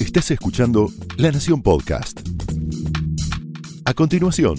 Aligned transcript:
Estás 0.00 0.30
escuchando 0.30 0.90
La 1.18 1.30
Nación 1.30 1.62
Podcast. 1.62 2.20
A 3.84 3.92
continuación, 3.92 4.56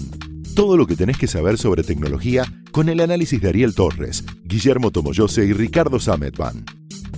todo 0.54 0.76
lo 0.76 0.86
que 0.86 0.94
tenés 0.94 1.18
que 1.18 1.26
saber 1.26 1.58
sobre 1.58 1.82
tecnología 1.82 2.44
con 2.70 2.88
el 2.88 3.00
análisis 3.00 3.40
de 3.40 3.48
Ariel 3.48 3.74
Torres, 3.74 4.24
Guillermo 4.44 4.92
Tomoyose 4.92 5.44
y 5.44 5.52
Ricardo 5.52 5.98
Sametban. 5.98 6.64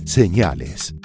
Señales. 0.05 0.95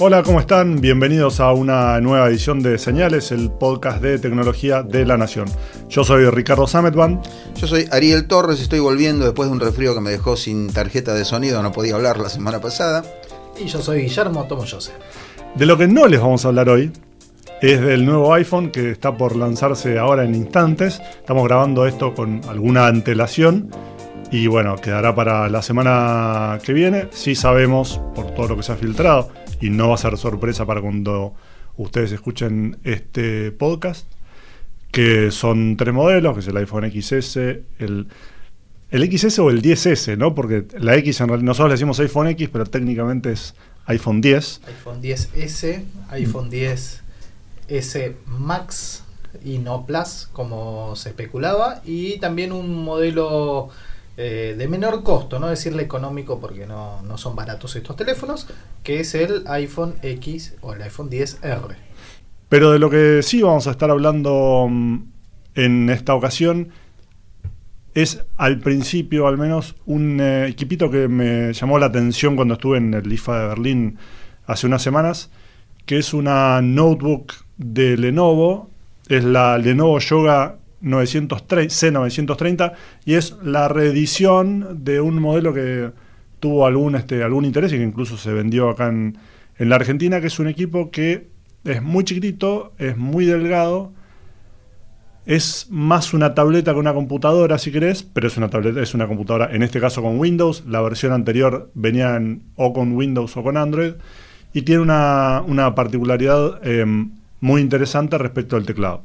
Hola, 0.00 0.22
¿cómo 0.22 0.40
están? 0.40 0.80
Bienvenidos 0.80 1.40
a 1.40 1.52
una 1.52 2.00
nueva 2.00 2.28
edición 2.28 2.60
de 2.62 2.78
Señales, 2.78 3.32
el 3.32 3.50
podcast 3.50 4.02
de 4.02 4.18
tecnología 4.18 4.82
de 4.82 5.06
la 5.06 5.16
Nación. 5.16 5.46
Yo 5.94 6.02
soy 6.02 6.28
Ricardo 6.28 6.66
Sametban. 6.66 7.22
Yo 7.54 7.68
soy 7.68 7.86
Ariel 7.92 8.26
Torres, 8.26 8.60
estoy 8.60 8.80
volviendo 8.80 9.26
después 9.26 9.48
de 9.48 9.52
un 9.52 9.60
resfrío 9.60 9.94
que 9.94 10.00
me 10.00 10.10
dejó 10.10 10.36
sin 10.36 10.72
tarjeta 10.72 11.14
de 11.14 11.24
sonido, 11.24 11.62
no 11.62 11.70
podía 11.70 11.94
hablar 11.94 12.18
la 12.18 12.28
semana 12.28 12.60
pasada. 12.60 13.04
Y 13.60 13.66
yo 13.66 13.80
soy 13.80 14.00
Guillermo 14.00 14.42
Tomoyose. 14.48 14.90
De 15.54 15.66
lo 15.66 15.78
que 15.78 15.86
no 15.86 16.08
les 16.08 16.20
vamos 16.20 16.44
a 16.44 16.48
hablar 16.48 16.68
hoy 16.68 16.90
es 17.62 17.80
del 17.80 18.04
nuevo 18.04 18.34
iPhone 18.34 18.72
que 18.72 18.90
está 18.90 19.16
por 19.16 19.36
lanzarse 19.36 19.96
ahora 19.96 20.24
en 20.24 20.34
instantes. 20.34 21.00
Estamos 21.20 21.44
grabando 21.44 21.86
esto 21.86 22.12
con 22.12 22.40
alguna 22.48 22.88
antelación 22.88 23.70
y 24.32 24.48
bueno, 24.48 24.74
quedará 24.74 25.14
para 25.14 25.48
la 25.48 25.62
semana 25.62 26.58
que 26.64 26.72
viene. 26.72 27.06
Sí 27.12 27.36
sabemos, 27.36 28.00
por 28.16 28.34
todo 28.34 28.48
lo 28.48 28.56
que 28.56 28.64
se 28.64 28.72
ha 28.72 28.76
filtrado, 28.76 29.28
y 29.60 29.70
no 29.70 29.90
va 29.90 29.94
a 29.94 29.98
ser 29.98 30.18
sorpresa 30.18 30.66
para 30.66 30.80
cuando 30.80 31.34
ustedes 31.76 32.10
escuchen 32.10 32.78
este 32.82 33.52
podcast, 33.52 34.08
que 34.94 35.32
son 35.32 35.76
tres 35.76 35.92
modelos, 35.92 36.34
que 36.34 36.40
es 36.40 36.46
el 36.46 36.56
iPhone 36.56 36.88
XS, 36.88 37.36
el, 37.80 38.06
el 38.90 39.18
XS 39.18 39.40
o 39.40 39.50
el 39.50 39.60
10S, 39.60 40.16
¿no? 40.16 40.36
Porque 40.36 40.66
la 40.78 40.94
X 40.94 41.20
en 41.20 41.28
realidad, 41.28 41.46
nosotros 41.46 41.70
le 41.70 41.74
decimos 41.74 41.98
iPhone 41.98 42.28
X, 42.28 42.48
pero 42.52 42.64
técnicamente 42.64 43.32
es 43.32 43.56
iPhone 43.86 44.20
10. 44.20 44.60
iPhone 44.68 45.02
10S, 45.02 45.82
iPhone 46.10 46.48
10S 46.48 48.14
Max 48.26 49.02
y 49.44 49.58
no 49.58 49.84
Plus, 49.84 50.28
como 50.32 50.94
se 50.94 51.08
especulaba, 51.08 51.82
y 51.84 52.18
también 52.20 52.52
un 52.52 52.84
modelo 52.84 53.70
eh, 54.16 54.54
de 54.56 54.68
menor 54.68 55.02
costo, 55.02 55.40
no 55.40 55.48
decirle 55.48 55.82
económico 55.82 56.38
porque 56.38 56.68
no, 56.68 57.02
no 57.02 57.18
son 57.18 57.34
baratos 57.34 57.74
estos 57.74 57.96
teléfonos, 57.96 58.46
que 58.84 59.00
es 59.00 59.16
el 59.16 59.42
iPhone 59.48 59.96
X 60.02 60.54
o 60.60 60.72
el 60.72 60.82
iPhone 60.82 61.10
10R. 61.10 61.74
Pero 62.54 62.70
de 62.70 62.78
lo 62.78 62.88
que 62.88 63.20
sí 63.24 63.42
vamos 63.42 63.66
a 63.66 63.72
estar 63.72 63.90
hablando 63.90 64.68
mm, 64.70 64.98
en 65.56 65.90
esta 65.90 66.14
ocasión 66.14 66.68
es 67.94 68.24
al 68.36 68.60
principio 68.60 69.26
al 69.26 69.38
menos 69.38 69.74
un 69.86 70.20
eh, 70.20 70.46
equipito 70.46 70.88
que 70.88 71.08
me 71.08 71.52
llamó 71.52 71.80
la 71.80 71.86
atención 71.86 72.36
cuando 72.36 72.54
estuve 72.54 72.78
en 72.78 72.94
el 72.94 73.12
IFA 73.12 73.40
de 73.40 73.48
Berlín 73.48 73.98
hace 74.46 74.68
unas 74.68 74.82
semanas, 74.82 75.32
que 75.84 75.98
es 75.98 76.14
una 76.14 76.62
notebook 76.62 77.32
de 77.56 77.96
Lenovo, 77.96 78.70
es 79.08 79.24
la 79.24 79.58
Lenovo 79.58 79.98
Yoga 79.98 80.58
930, 80.80 81.74
C930 81.74 82.72
y 83.04 83.14
es 83.14 83.36
la 83.42 83.66
reedición 83.66 84.84
de 84.84 85.00
un 85.00 85.20
modelo 85.20 85.52
que 85.52 85.90
tuvo 86.38 86.66
algún, 86.66 86.94
este, 86.94 87.24
algún 87.24 87.46
interés 87.46 87.72
y 87.72 87.78
que 87.78 87.82
incluso 87.82 88.16
se 88.16 88.32
vendió 88.32 88.70
acá 88.70 88.86
en, 88.86 89.18
en 89.58 89.68
la 89.68 89.74
Argentina, 89.74 90.20
que 90.20 90.28
es 90.28 90.38
un 90.38 90.46
equipo 90.46 90.92
que 90.92 91.33
es 91.64 91.82
muy 91.82 92.04
chiquitito, 92.04 92.72
es 92.78 92.96
muy 92.96 93.24
delgado, 93.24 93.92
es 95.26 95.68
más 95.70 96.12
una 96.12 96.34
tableta 96.34 96.74
que 96.74 96.78
una 96.78 96.92
computadora, 96.92 97.58
si 97.58 97.72
querés, 97.72 98.02
pero 98.02 98.26
es 98.26 98.36
una 98.36 98.50
tableta, 98.50 98.82
es 98.82 98.92
una 98.94 99.08
computadora, 99.08 99.54
en 99.54 99.62
este 99.62 99.80
caso 99.80 100.02
con 100.02 100.18
Windows. 100.18 100.64
La 100.66 100.82
versión 100.82 101.12
anterior 101.12 101.70
venía 101.74 102.16
en, 102.16 102.42
o 102.56 102.74
con 102.74 102.92
Windows 102.92 103.36
o 103.36 103.42
con 103.42 103.56
Android. 103.56 103.94
Y 104.52 104.62
tiene 104.62 104.82
una, 104.82 105.42
una 105.46 105.74
particularidad 105.74 106.60
eh, 106.62 106.84
muy 107.40 107.60
interesante 107.60 108.18
respecto 108.18 108.56
al 108.56 108.66
teclado. 108.66 109.02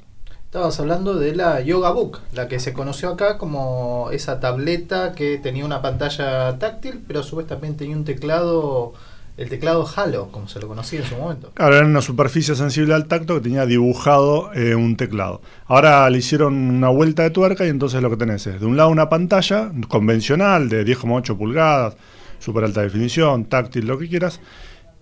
Estabas 0.50 0.80
hablando 0.80 1.16
de 1.16 1.36
la 1.36 1.62
Yoga 1.62 1.92
Book, 1.92 2.20
la 2.34 2.48
que 2.48 2.60
se 2.60 2.74
conoció 2.74 3.10
acá 3.10 3.38
como 3.38 4.10
esa 4.12 4.40
tableta 4.40 5.14
que 5.14 5.38
tenía 5.38 5.64
una 5.64 5.82
pantalla 5.82 6.58
táctil, 6.58 7.04
pero 7.08 7.20
a 7.20 7.24
su 7.24 7.40
tenía 7.44 7.96
un 7.96 8.04
teclado, 8.04 8.94
el 9.40 9.48
teclado 9.48 9.88
Halo, 9.96 10.34
como 10.34 10.50
se 10.50 10.60
lo 10.60 10.68
conocía 10.68 11.00
en 11.00 11.06
su 11.06 11.16
momento. 11.16 11.52
Claro, 11.54 11.78
era 11.78 11.86
una 11.86 12.02
superficie 12.02 12.56
sensible 12.56 12.94
al 12.94 13.08
tacto 13.08 13.36
que 13.36 13.42
tenía 13.42 13.66
dibujado 13.66 14.54
eh, 14.54 14.76
un 14.76 14.98
teclado. 14.98 15.42
Ahora 15.66 16.10
le 16.10 16.18
hicieron 16.18 16.56
una 16.56 16.90
vuelta 16.90 17.24
de 17.24 17.30
tuerca 17.30 17.66
y 17.66 17.70
entonces 17.70 18.02
lo 18.02 18.10
que 18.10 18.18
tenés 18.18 18.46
es 18.48 18.60
de 18.60 18.66
un 18.66 18.76
lado 18.76 18.90
una 18.90 19.08
pantalla 19.08 19.72
convencional 19.88 20.68
de 20.68 20.86
10,8 20.86 21.38
pulgadas, 21.38 21.96
super 22.40 22.66
alta 22.66 22.82
definición, 22.82 23.46
táctil, 23.46 23.88
lo 23.88 23.98
que 23.98 24.10
quieras, 24.10 24.42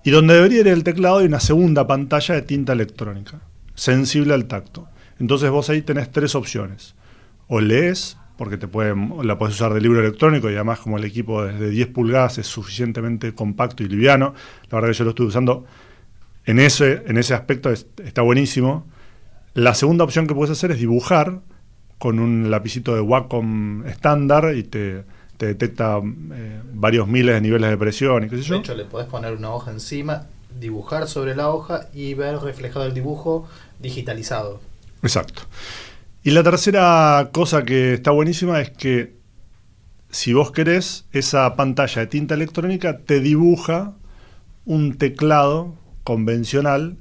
y 0.03 0.11
donde 0.11 0.35
debería 0.35 0.59
ir 0.59 0.67
el 0.67 0.83
teclado 0.83 1.17
hay 1.17 1.25
una 1.25 1.39
segunda 1.39 1.87
pantalla 1.87 2.35
de 2.35 2.43
tinta 2.43 2.73
electrónica, 2.73 3.39
sensible 3.73 4.35
al 4.35 4.45
tacto. 4.45 4.87
Entonces 5.19 5.49
vos 5.49 5.67
ahí 5.71 5.81
tenés 5.81 6.11
tres 6.11 6.35
opciones. 6.35 6.93
O 7.47 7.59
lees, 7.59 8.17
porque 8.37 8.57
te 8.57 8.67
la 8.67 9.37
puedes 9.37 9.55
usar 9.55 9.73
de 9.73 9.81
libro 9.81 9.99
electrónico 9.99 10.49
y 10.49 10.55
además 10.55 10.79
como 10.79 10.97
el 10.97 11.05
equipo 11.05 11.43
desde 11.43 11.69
10 11.69 11.87
pulgadas 11.87 12.37
es 12.37 12.47
suficientemente 12.47 13.33
compacto 13.33 13.83
y 13.83 13.87
liviano, 13.87 14.33
la 14.69 14.75
verdad 14.77 14.89
que 14.89 14.97
yo 14.97 15.03
lo 15.03 15.09
estoy 15.11 15.25
usando 15.25 15.65
en 16.45 16.59
ese, 16.59 17.03
en 17.05 17.17
ese 17.17 17.33
aspecto 17.33 17.69
está 17.71 18.21
buenísimo. 18.21 18.85
La 19.53 19.73
segunda 19.73 20.05
opción 20.05 20.27
que 20.27 20.33
puedes 20.33 20.51
hacer 20.51 20.71
es 20.71 20.79
dibujar 20.79 21.41
con 21.97 22.19
un 22.19 22.49
lapicito 22.49 22.95
de 22.95 23.01
Wacom 23.01 23.85
estándar 23.85 24.55
y 24.55 24.63
te, 24.63 25.03
te 25.37 25.47
detecta 25.47 25.99
eh, 25.99 26.61
varios 26.73 27.07
miles 27.07 27.35
de 27.35 27.41
niveles 27.41 27.69
de 27.69 27.77
presión 27.77 28.23
y 28.23 28.29
qué 28.29 28.37
sé 28.37 28.43
yo. 28.43 28.53
De 28.55 28.59
hecho, 28.61 28.75
le 28.75 28.85
podés 28.85 29.07
poner 29.07 29.33
una 29.33 29.51
hoja 29.51 29.71
encima, 29.71 30.27
dibujar 30.57 31.07
sobre 31.07 31.35
la 31.35 31.49
hoja 31.49 31.87
y 31.93 32.13
ver 32.13 32.37
reflejado 32.37 32.85
el 32.85 32.93
dibujo 32.93 33.47
digitalizado. 33.79 34.61
Exacto. 35.03 35.43
Y 36.23 36.31
la 36.31 36.43
tercera 36.43 37.29
cosa 37.31 37.63
que 37.63 37.93
está 37.93 38.11
buenísima 38.11 38.59
es 38.59 38.71
que 38.71 39.17
si 40.09 40.33
vos 40.33 40.51
querés, 40.51 41.05
esa 41.11 41.55
pantalla 41.55 42.01
de 42.01 42.07
tinta 42.07 42.33
electrónica 42.33 42.99
te 42.99 43.19
dibuja 43.19 43.93
un 44.65 44.97
teclado 44.97 45.75
convencional 46.03 46.97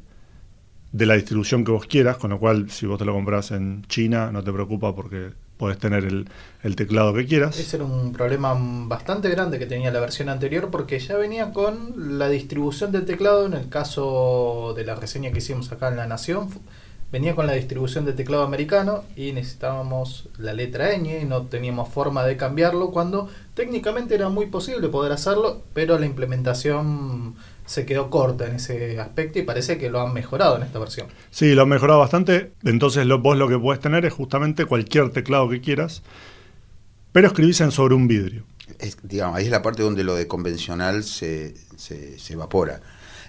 de 0.93 1.07
la 1.07 1.15
distribución 1.15 1.65
que 1.65 1.73
vos 1.73 1.87
quieras, 1.87 2.17
con 2.17 2.31
lo 2.31 2.39
cual 2.39 2.71
si 2.71 2.87
vos 2.87 2.99
te 2.99 3.05
lo 3.05 3.13
compras 3.13 3.51
en 3.51 3.85
China 3.89 4.31
no 4.33 4.43
te 4.43 4.53
preocupa 4.53 4.95
porque 4.95 5.31
podés 5.57 5.79
tener 5.79 6.05
el, 6.05 6.29
el, 6.63 6.77
teclado 6.77 7.15
que 7.15 7.27
quieras. 7.27 7.59
Ese 7.59 7.77
era 7.77 7.85
un 7.85 8.13
problema 8.13 8.55
bastante 8.59 9.29
grande 9.31 9.59
que 9.59 9.67
tenía 9.67 9.91
la 9.91 10.01
versión 10.01 10.29
anterior 10.29 10.71
porque 10.71 10.99
ya 10.99 11.17
venía 11.17 11.53
con 11.53 12.19
la 12.19 12.29
distribución 12.29 12.93
del 12.93 13.05
teclado 13.05 13.47
en 13.47 13.55
el 13.55 13.69
caso 13.69 14.75
de 14.77 14.85
la 14.85 14.95
reseña 14.95 15.33
que 15.33 15.39
hicimos 15.39 15.73
acá 15.73 15.89
en 15.89 15.97
La 15.97 16.07
Nación 16.07 16.49
venía 17.13 17.35
con 17.35 17.47
la 17.47 17.53
distribución 17.53 18.05
de 18.05 18.13
teclado 18.13 18.43
americano 18.43 19.05
y 19.17 19.33
necesitábamos 19.33 20.29
la 20.39 20.53
letra 20.53 20.97
ñ 20.97 21.23
y 21.23 21.25
no 21.25 21.43
teníamos 21.43 21.89
forma 21.89 22.25
de 22.25 22.37
cambiarlo 22.37 22.91
cuando 22.91 23.29
técnicamente 23.55 24.15
era 24.15 24.29
muy 24.29 24.47
posible 24.47 24.89
poder 24.89 25.13
hacerlo, 25.13 25.63
pero 25.73 25.99
la 25.99 26.07
implementación 26.07 27.35
se 27.65 27.85
quedó 27.85 28.11
corta 28.11 28.47
en 28.47 28.57
ese 28.57 29.01
aspecto 29.01 29.39
y 29.39 29.43
parece 29.43 29.79
que 29.79 29.91
lo 29.91 30.01
han 30.01 30.13
mejorado 30.13 30.57
en 30.57 30.63
esta 30.63 30.79
versión. 30.79 31.09
Sí, 31.31 31.55
lo 31.55 31.63
han 31.63 31.69
mejorado 31.69 32.01
bastante, 32.01 32.53
entonces 32.65 33.07
lo, 33.07 33.21
vos 33.21 33.37
lo 33.37 33.49
que 33.49 33.59
puedes 33.59 33.81
tener 33.81 34.05
es 34.05 34.13
justamente 34.13 34.67
cualquier 34.67 35.11
teclado 35.11 35.49
que 35.49 35.61
quieras, 35.61 36.03
pero 37.13 37.29
escribís 37.29 37.61
en 37.61 37.71
sobre 37.71 37.95
un 37.95 38.09
vidrio. 38.09 38.45
digamos, 39.03 39.37
ahí 39.37 39.45
es 39.45 39.51
la 39.51 39.63
parte 39.63 39.83
donde 39.83 40.05
lo 40.05 40.15
de 40.15 40.27
convencional 40.27 41.03
se, 41.05 41.55
se, 41.77 42.19
se 42.19 42.33
evapora 42.35 42.81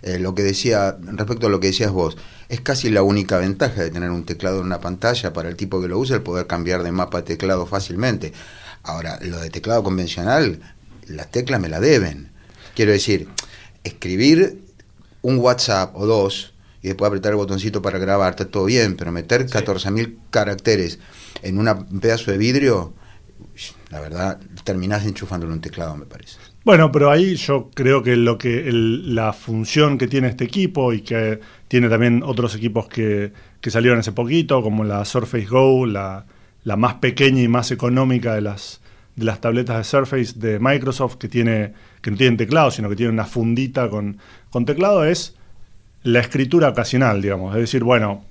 eh, 0.02 0.20
lo 0.20 0.36
que 0.36 0.44
decía, 0.44 0.98
respecto 1.02 1.48
a 1.48 1.50
lo 1.50 1.60
que 1.60 1.68
decías 1.68 1.92
vos, 1.92 2.18
es 2.50 2.62
casi 2.62 2.90
la 2.90 3.04
única 3.04 3.38
ventaja 3.38 3.82
de 3.82 3.90
tener 3.90 4.10
un 4.10 4.26
teclado 4.26 4.60
en 4.60 4.66
una 4.66 4.80
pantalla 4.80 5.34
para 5.34 5.50
el 5.50 5.56
tipo 5.56 5.82
que 5.82 5.88
lo 5.88 6.00
usa, 6.00 6.16
el 6.16 6.22
poder 6.22 6.48
cambiar 6.48 6.84
de 6.84 6.92
mapa 6.92 7.20
a 7.20 7.24
teclado 7.24 7.66
fácilmente. 7.66 8.34
Ahora, 8.84 9.20
lo 9.22 9.40
de 9.40 9.50
teclado 9.50 9.84
convencional, 9.84 10.62
las 11.08 11.30
teclas 11.30 11.60
me 11.60 11.70
la 11.70 11.80
deben. 11.80 12.32
Quiero 12.76 12.92
decir, 12.92 13.28
escribir 13.84 14.64
un 15.22 15.40
WhatsApp 15.40 15.96
o 15.96 16.06
dos 16.06 16.54
y 16.82 16.88
después 16.88 17.08
apretar 17.08 17.32
el 17.32 17.38
botoncito 17.38 17.82
para 17.82 18.00
grabar, 18.00 18.32
está 18.32 18.46
todo 18.46 18.66
bien, 18.66 18.96
pero 18.96 19.12
meter 19.12 19.46
14.000 19.48 20.18
caracteres 20.30 21.00
en 21.42 21.58
un 21.58 22.00
pedazo 22.00 22.32
de 22.32 22.38
vidrio, 22.38 22.94
la 23.90 24.00
verdad, 24.00 24.40
terminás 24.64 25.06
enchufándolo 25.06 25.54
un 25.54 25.62
teclado, 25.62 25.98
me 25.98 26.06
parece. 26.06 26.38
Bueno, 26.68 26.92
pero 26.92 27.10
ahí 27.10 27.38
yo 27.38 27.70
creo 27.74 28.04
que 28.04 28.18
lo 28.18 28.38
que 28.38 28.70
la 28.74 29.32
función 29.32 29.98
que 29.98 30.06
tiene 30.06 30.28
este 30.28 30.44
equipo 30.44 30.92
y 30.92 31.00
que 31.00 31.40
tiene 31.70 31.88
también 31.88 32.22
otros 32.24 32.56
equipos 32.56 32.90
que, 32.90 33.32
que 33.62 33.72
salieron 33.72 34.00
hace 34.00 34.12
poquito, 34.12 34.62
como 34.62 34.84
la 34.84 35.06
Surface 35.06 35.46
Go, 35.46 35.86
la, 35.86 36.26
la, 36.66 36.76
más 36.76 36.96
pequeña 36.96 37.42
y 37.42 37.48
más 37.48 37.72
económica 37.72 38.36
de 38.36 38.42
las, 38.42 38.82
de 39.16 39.24
las 39.24 39.40
tabletas 39.40 39.78
de 39.78 39.84
Surface 39.86 40.34
de 40.38 40.60
Microsoft, 40.60 41.16
que, 41.16 41.30
tiene, 41.30 41.72
que 42.02 42.12
no 42.12 42.18
tienen 42.18 42.36
teclado, 42.36 42.70
sino 42.70 42.90
que 42.90 42.98
tiene 42.98 43.14
una 43.14 43.24
fundita 43.24 43.90
con, 43.90 44.18
con 44.50 44.66
teclado, 44.66 45.06
es 45.06 45.38
la 46.04 46.20
escritura 46.20 46.68
ocasional, 46.68 47.22
digamos. 47.22 47.56
Es 47.56 47.62
decir, 47.62 47.86
bueno, 47.86 48.26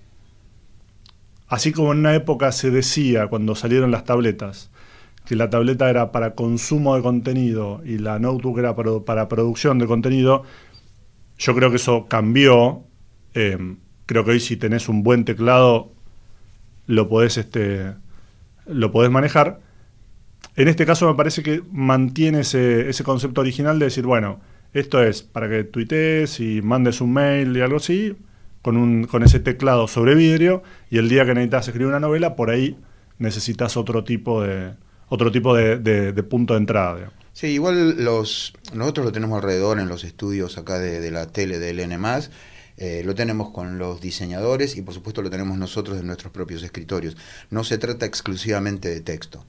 así 1.49 1.73
como 1.73 1.93
en 1.93 2.01
una 2.01 2.15
época 2.15 2.53
se 2.53 2.71
decía 2.71 3.29
cuando 3.29 3.55
salieron 3.55 3.91
las 3.91 4.05
tabletas, 4.05 4.69
que 5.27 5.37
la 5.37 5.51
tableta 5.51 5.91
era 5.91 6.13
para 6.13 6.35
consumo 6.35 6.95
de 6.97 7.03
contenido 7.03 7.83
y 7.85 7.99
la 7.99 8.19
notebook 8.19 8.59
era 8.61 8.77
para, 8.77 9.29
producción 9.29 9.79
de 9.79 9.87
contenido, 9.87 10.45
yo 11.37 11.55
creo 11.55 11.71
que 11.71 11.77
eso 11.77 12.07
cambió. 12.09 12.85
Eh, 13.35 13.59
creo 14.07 14.25
que 14.25 14.31
hoy 14.31 14.41
si 14.41 14.57
tenés 14.57 14.89
un 14.89 15.03
buen 15.03 15.25
teclado 15.25 15.93
lo 16.87 17.09
podés, 17.09 17.39
este, 17.39 17.93
lo 18.67 18.93
podés 18.93 19.11
manejar. 19.11 19.61
En 20.55 20.69
este 20.69 20.87
caso 20.87 21.09
me 21.09 21.17
parece 21.17 21.43
que 21.43 21.63
mantiene 21.73 22.41
ese, 22.41 22.89
ese 22.89 23.03
concepto 23.03 23.41
original 23.41 23.81
de 23.81 23.87
decir, 23.87 24.07
bueno, 24.07 24.41
esto 24.73 25.03
es 25.03 25.23
para 25.23 25.49
que 25.49 25.65
tuitees 25.65 26.39
y 26.39 26.63
mandes 26.63 27.01
un 27.01 27.13
mail 27.13 27.57
y 27.57 27.61
algo 27.61 27.79
así, 27.79 28.17
con, 28.63 28.77
un, 28.77 29.05
con 29.05 29.25
ese 29.25 29.41
teclado 29.41 29.89
sobre 29.89 30.15
vidrio, 30.15 30.63
y 30.89 30.99
el 30.99 31.09
día 31.09 31.27
que 31.27 31.35
necesitas 31.35 31.67
escribir 31.69 31.89
una 31.89 32.01
novela, 32.01 32.37
por 32.37 32.51
ahí 32.51 32.77
necesitas 33.19 33.77
otro 33.77 34.05
tipo 34.05 34.43
de, 34.43 34.75
otro 35.09 35.31
tipo 35.33 35.55
de, 35.55 36.13
punto 36.29 36.55
de 36.55 36.61
entrada. 36.61 37.13
Sí, 37.33 37.49
igual 37.49 38.03
los, 38.03 38.55
nosotros 38.73 39.07
lo 39.07 39.13
tenemos 39.13 39.37
alrededor 39.37 39.79
en 39.79 39.89
los 39.89 40.05
estudios 40.05 40.57
acá 40.59 40.79
de, 40.79 41.11
la 41.11 41.27
tele 41.27 41.59
del 41.59 41.81
N+, 41.81 41.99
eh, 42.79 43.03
lo 43.05 43.15
tenemos 43.15 43.51
con 43.51 43.79
los 43.79 44.01
diseñadores 44.01 44.77
y 44.77 44.83
por 44.83 44.95
supuesto 44.95 45.23
lo 45.23 45.31
tenemos 45.31 45.57
nosotros 45.57 45.99
en 45.99 46.07
nuestros 46.07 46.33
propios 46.33 46.63
escritorios. 46.63 47.17
No 47.51 47.65
se 47.65 47.79
trata 47.79 48.07
exclusivamente 48.07 48.89
de 48.89 49.01
texto 49.01 49.45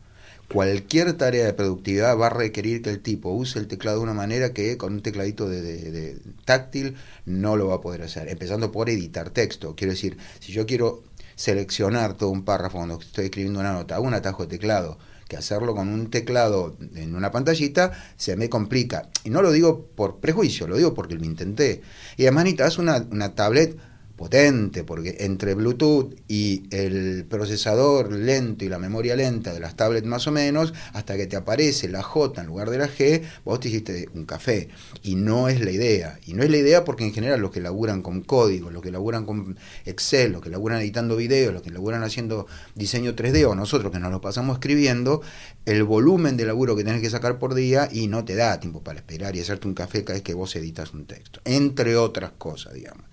cualquier 0.51 1.13
tarea 1.13 1.45
de 1.45 1.53
productividad 1.53 2.17
va 2.17 2.27
a 2.27 2.29
requerir 2.29 2.81
que 2.81 2.89
el 2.89 3.01
tipo 3.01 3.31
use 3.31 3.59
el 3.59 3.67
teclado 3.67 3.97
de 3.97 4.03
una 4.03 4.13
manera 4.13 4.53
que 4.53 4.77
con 4.77 4.93
un 4.93 5.01
tecladito 5.01 5.49
de, 5.49 6.17
táctil 6.45 6.95
no 7.25 7.57
lo 7.57 7.67
va 7.67 7.75
a 7.75 7.81
poder 7.81 8.03
hacer. 8.03 8.29
Empezando 8.29 8.71
por 8.71 8.89
editar 8.89 9.29
texto. 9.29 9.75
Quiero 9.75 9.93
decir, 9.93 10.17
si 10.39 10.53
yo 10.53 10.65
quiero 10.65 11.03
seleccionar 11.35 12.15
todo 12.15 12.29
un 12.29 12.43
párrafo 12.43 12.77
cuando 12.77 12.99
estoy 12.99 13.25
escribiendo 13.25 13.59
una 13.59 13.73
nota, 13.73 13.99
un 13.99 14.13
atajo 14.13 14.43
de 14.43 14.57
teclado 14.57 14.97
que 15.27 15.37
hacerlo 15.37 15.75
con 15.75 15.89
un 15.89 16.09
teclado 16.09 16.77
en 16.95 17.15
una 17.15 17.31
pantallita 17.31 17.91
se 18.15 18.35
me 18.35 18.49
complica. 18.49 19.09
Y 19.23 19.29
no 19.29 19.41
lo 19.41 19.51
digo 19.51 19.87
por 19.95 20.19
prejuicio, 20.19 20.67
lo 20.67 20.77
digo 20.77 20.93
porque 20.93 21.15
lo 21.15 21.25
intenté. 21.25 21.81
Y 22.15 22.23
además 22.23 22.45
necesitas 22.45 22.77
una, 22.77 23.05
una 23.11 23.35
tablet 23.35 23.77
potente, 24.17 24.83
porque 24.83 25.17
entre 25.19 25.53
Bluetooth 25.53 26.15
y 26.27 26.63
el 26.71 27.25
procesador 27.29 28.11
lento 28.11 28.65
y 28.65 28.69
la 28.69 28.79
memoria 28.79 29.15
lenta 29.15 29.53
de 29.53 29.59
las 29.59 29.75
tablets 29.75 30.07
más 30.07 30.27
o 30.27 30.31
menos, 30.31 30.73
hasta 30.93 31.15
que 31.15 31.27
te 31.27 31.37
aparece 31.37 31.87
la 31.87 32.03
J 32.03 32.41
en 32.41 32.47
lugar 32.47 32.69
de 32.69 32.79
la 32.79 32.89
G, 32.89 33.21
vos 33.45 33.59
te 33.59 33.69
hiciste 33.69 34.09
un 34.13 34.25
café. 34.25 34.69
Y 35.03 35.15
no 35.15 35.47
es 35.47 35.61
la 35.61 35.71
idea. 35.71 36.19
Y 36.25 36.33
no 36.33 36.43
es 36.43 36.49
la 36.49 36.57
idea 36.57 36.83
porque 36.83 37.05
en 37.05 37.13
general 37.13 37.39
los 37.39 37.51
que 37.51 37.61
laburan 37.61 38.01
con 38.01 38.21
código, 38.21 38.71
los 38.71 38.81
que 38.81 38.91
laburan 38.91 39.25
con 39.25 39.57
Excel, 39.85 40.31
los 40.33 40.41
que 40.41 40.49
laburan 40.49 40.81
editando 40.81 41.15
videos, 41.15 41.53
los 41.53 41.61
que 41.61 41.69
laburan 41.69 42.03
haciendo 42.03 42.47
diseño 42.75 43.15
3D 43.15 43.45
o 43.47 43.55
nosotros 43.55 43.91
que 43.91 43.99
nos 43.99 44.11
lo 44.11 44.19
pasamos 44.19 44.55
escribiendo, 44.55 45.21
el 45.65 45.83
volumen 45.83 46.37
de 46.37 46.45
laburo 46.45 46.75
que 46.75 46.83
tenés 46.83 47.01
que 47.01 47.09
sacar 47.11 47.37
por 47.37 47.53
día 47.53 47.87
y 47.91 48.07
no 48.07 48.25
te 48.25 48.35
da 48.35 48.59
tiempo 48.59 48.81
para 48.81 48.97
esperar 48.97 49.35
y 49.35 49.41
hacerte 49.41 49.67
un 49.67 49.75
café 49.75 50.03
cada 50.03 50.15
vez 50.15 50.23
que 50.23 50.33
vos 50.33 50.55
editas 50.55 50.93
un 50.93 51.05
texto. 51.05 51.39
Entre 51.45 51.95
otras 51.95 52.31
cosas, 52.31 52.73
digamos. 52.73 53.05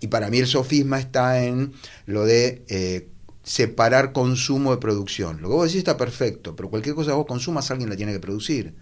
Y 0.00 0.08
para 0.08 0.30
mí 0.30 0.38
el 0.38 0.46
sofisma 0.46 0.98
está 0.98 1.44
en 1.44 1.72
lo 2.06 2.24
de 2.24 2.64
eh, 2.68 3.08
separar 3.42 4.12
consumo 4.12 4.70
de 4.72 4.78
producción. 4.78 5.40
Lo 5.42 5.48
que 5.48 5.54
vos 5.54 5.66
decís 5.66 5.78
está 5.78 5.96
perfecto, 5.96 6.56
pero 6.56 6.70
cualquier 6.70 6.94
cosa 6.94 7.10
que 7.10 7.16
vos 7.16 7.26
consumas 7.26 7.70
alguien 7.70 7.90
la 7.90 7.96
tiene 7.96 8.12
que 8.12 8.20
producir. 8.20 8.74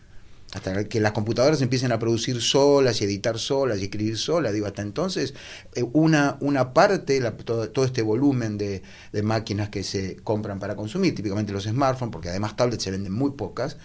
Hasta 0.52 0.84
que 0.84 0.98
las 1.00 1.12
computadoras 1.12 1.60
empiecen 1.60 1.92
a 1.92 1.98
producir 1.98 2.40
solas 2.40 3.02
y 3.02 3.04
editar 3.04 3.38
solas 3.38 3.80
y 3.80 3.84
escribir 3.84 4.16
solas, 4.16 4.54
digo, 4.54 4.66
hasta 4.66 4.80
entonces 4.80 5.34
eh, 5.74 5.84
una, 5.92 6.38
una 6.40 6.72
parte, 6.72 7.20
todo, 7.44 7.84
este 7.84 8.00
volumen 8.00 8.56
de, 8.56 8.82
de 9.12 9.22
máquinas 9.22 9.68
que 9.68 9.84
se 9.84 10.16
compran 10.16 10.58
para 10.58 10.74
consumir, 10.74 11.14
típicamente 11.14 11.52
los 11.52 11.64
smartphones, 11.64 12.12
porque 12.12 12.30
además 12.30 12.56
tablets 12.56 12.82
se 12.82 12.90
venden 12.90 13.12
muy 13.12 13.32
pocas, 13.32 13.76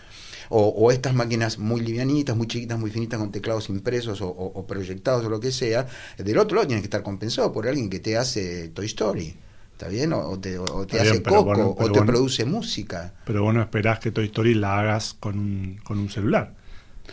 o, 0.49 0.91
estas 0.91 1.13
máquinas 1.13 1.57
muy 1.57 1.81
livianitas, 1.81 2.35
muy 2.35 2.47
chiquitas, 2.47 2.79
muy 2.79 2.89
finitas, 2.89 3.19
con 3.19 3.31
teclados 3.31 3.69
impresos 3.69 4.19
o, 4.21 4.65
proyectados 4.67 5.25
o 5.25 5.29
lo 5.29 5.39
que 5.39 5.51
sea, 5.51 5.87
del 6.17 6.37
otro 6.37 6.55
lado 6.55 6.67
tiene 6.67 6.81
que 6.81 6.87
estar 6.87 7.03
compensado 7.03 7.51
por 7.51 7.67
alguien 7.67 7.89
que 7.89 7.99
te 7.99 8.17
hace 8.17 8.69
Toy 8.69 8.85
Story. 8.85 9.35
¿Está 9.71 9.87
bien? 9.87 10.13
O 10.13 10.39
te, 10.39 10.59
hace 10.99 11.23
Coco, 11.23 11.75
o 11.77 11.91
te 11.91 12.01
produce 12.03 12.45
música. 12.45 13.13
Pero 13.25 13.43
vos 13.43 13.53
no 13.53 13.61
esperás 13.61 13.99
que 13.99 14.11
Toy 14.11 14.25
Story 14.25 14.53
la 14.53 14.79
hagas 14.79 15.15
con 15.19 15.39
un, 15.39 15.79
con 15.83 15.97
un 15.97 16.09
celular. 16.09 16.53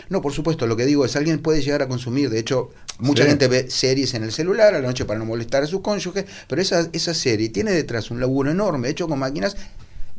No, 0.09 0.21
por 0.23 0.33
supuesto, 0.33 0.67
lo 0.67 0.77
que 0.77 0.87
digo 0.87 1.05
es 1.05 1.17
alguien 1.17 1.41
puede 1.41 1.63
llegar 1.63 1.83
a 1.83 1.89
consumir, 1.89 2.31
de 2.31 2.39
hecho, 2.39 2.71
mucha 2.99 3.25
gente 3.25 3.49
ve 3.49 3.71
series 3.71 4.15
en 4.15 4.23
el 4.23 4.33
celular 4.33 4.75
a 4.75 4.81
la 4.81 4.87
noche 4.87 5.05
para 5.05 5.19
no 5.19 5.25
molestar 5.25 5.63
a 5.63 5.67
su 5.67 5.83
cónyuge, 5.83 6.27
pero 6.49 6.63
esa, 6.63 6.89
esa 6.93 7.15
serie 7.15 7.49
tiene 7.49 7.73
detrás 7.73 8.11
un 8.11 8.21
laburo 8.21 8.51
enorme 8.51 8.89
hecho 8.89 9.09
con 9.09 9.19
máquinas 9.19 9.57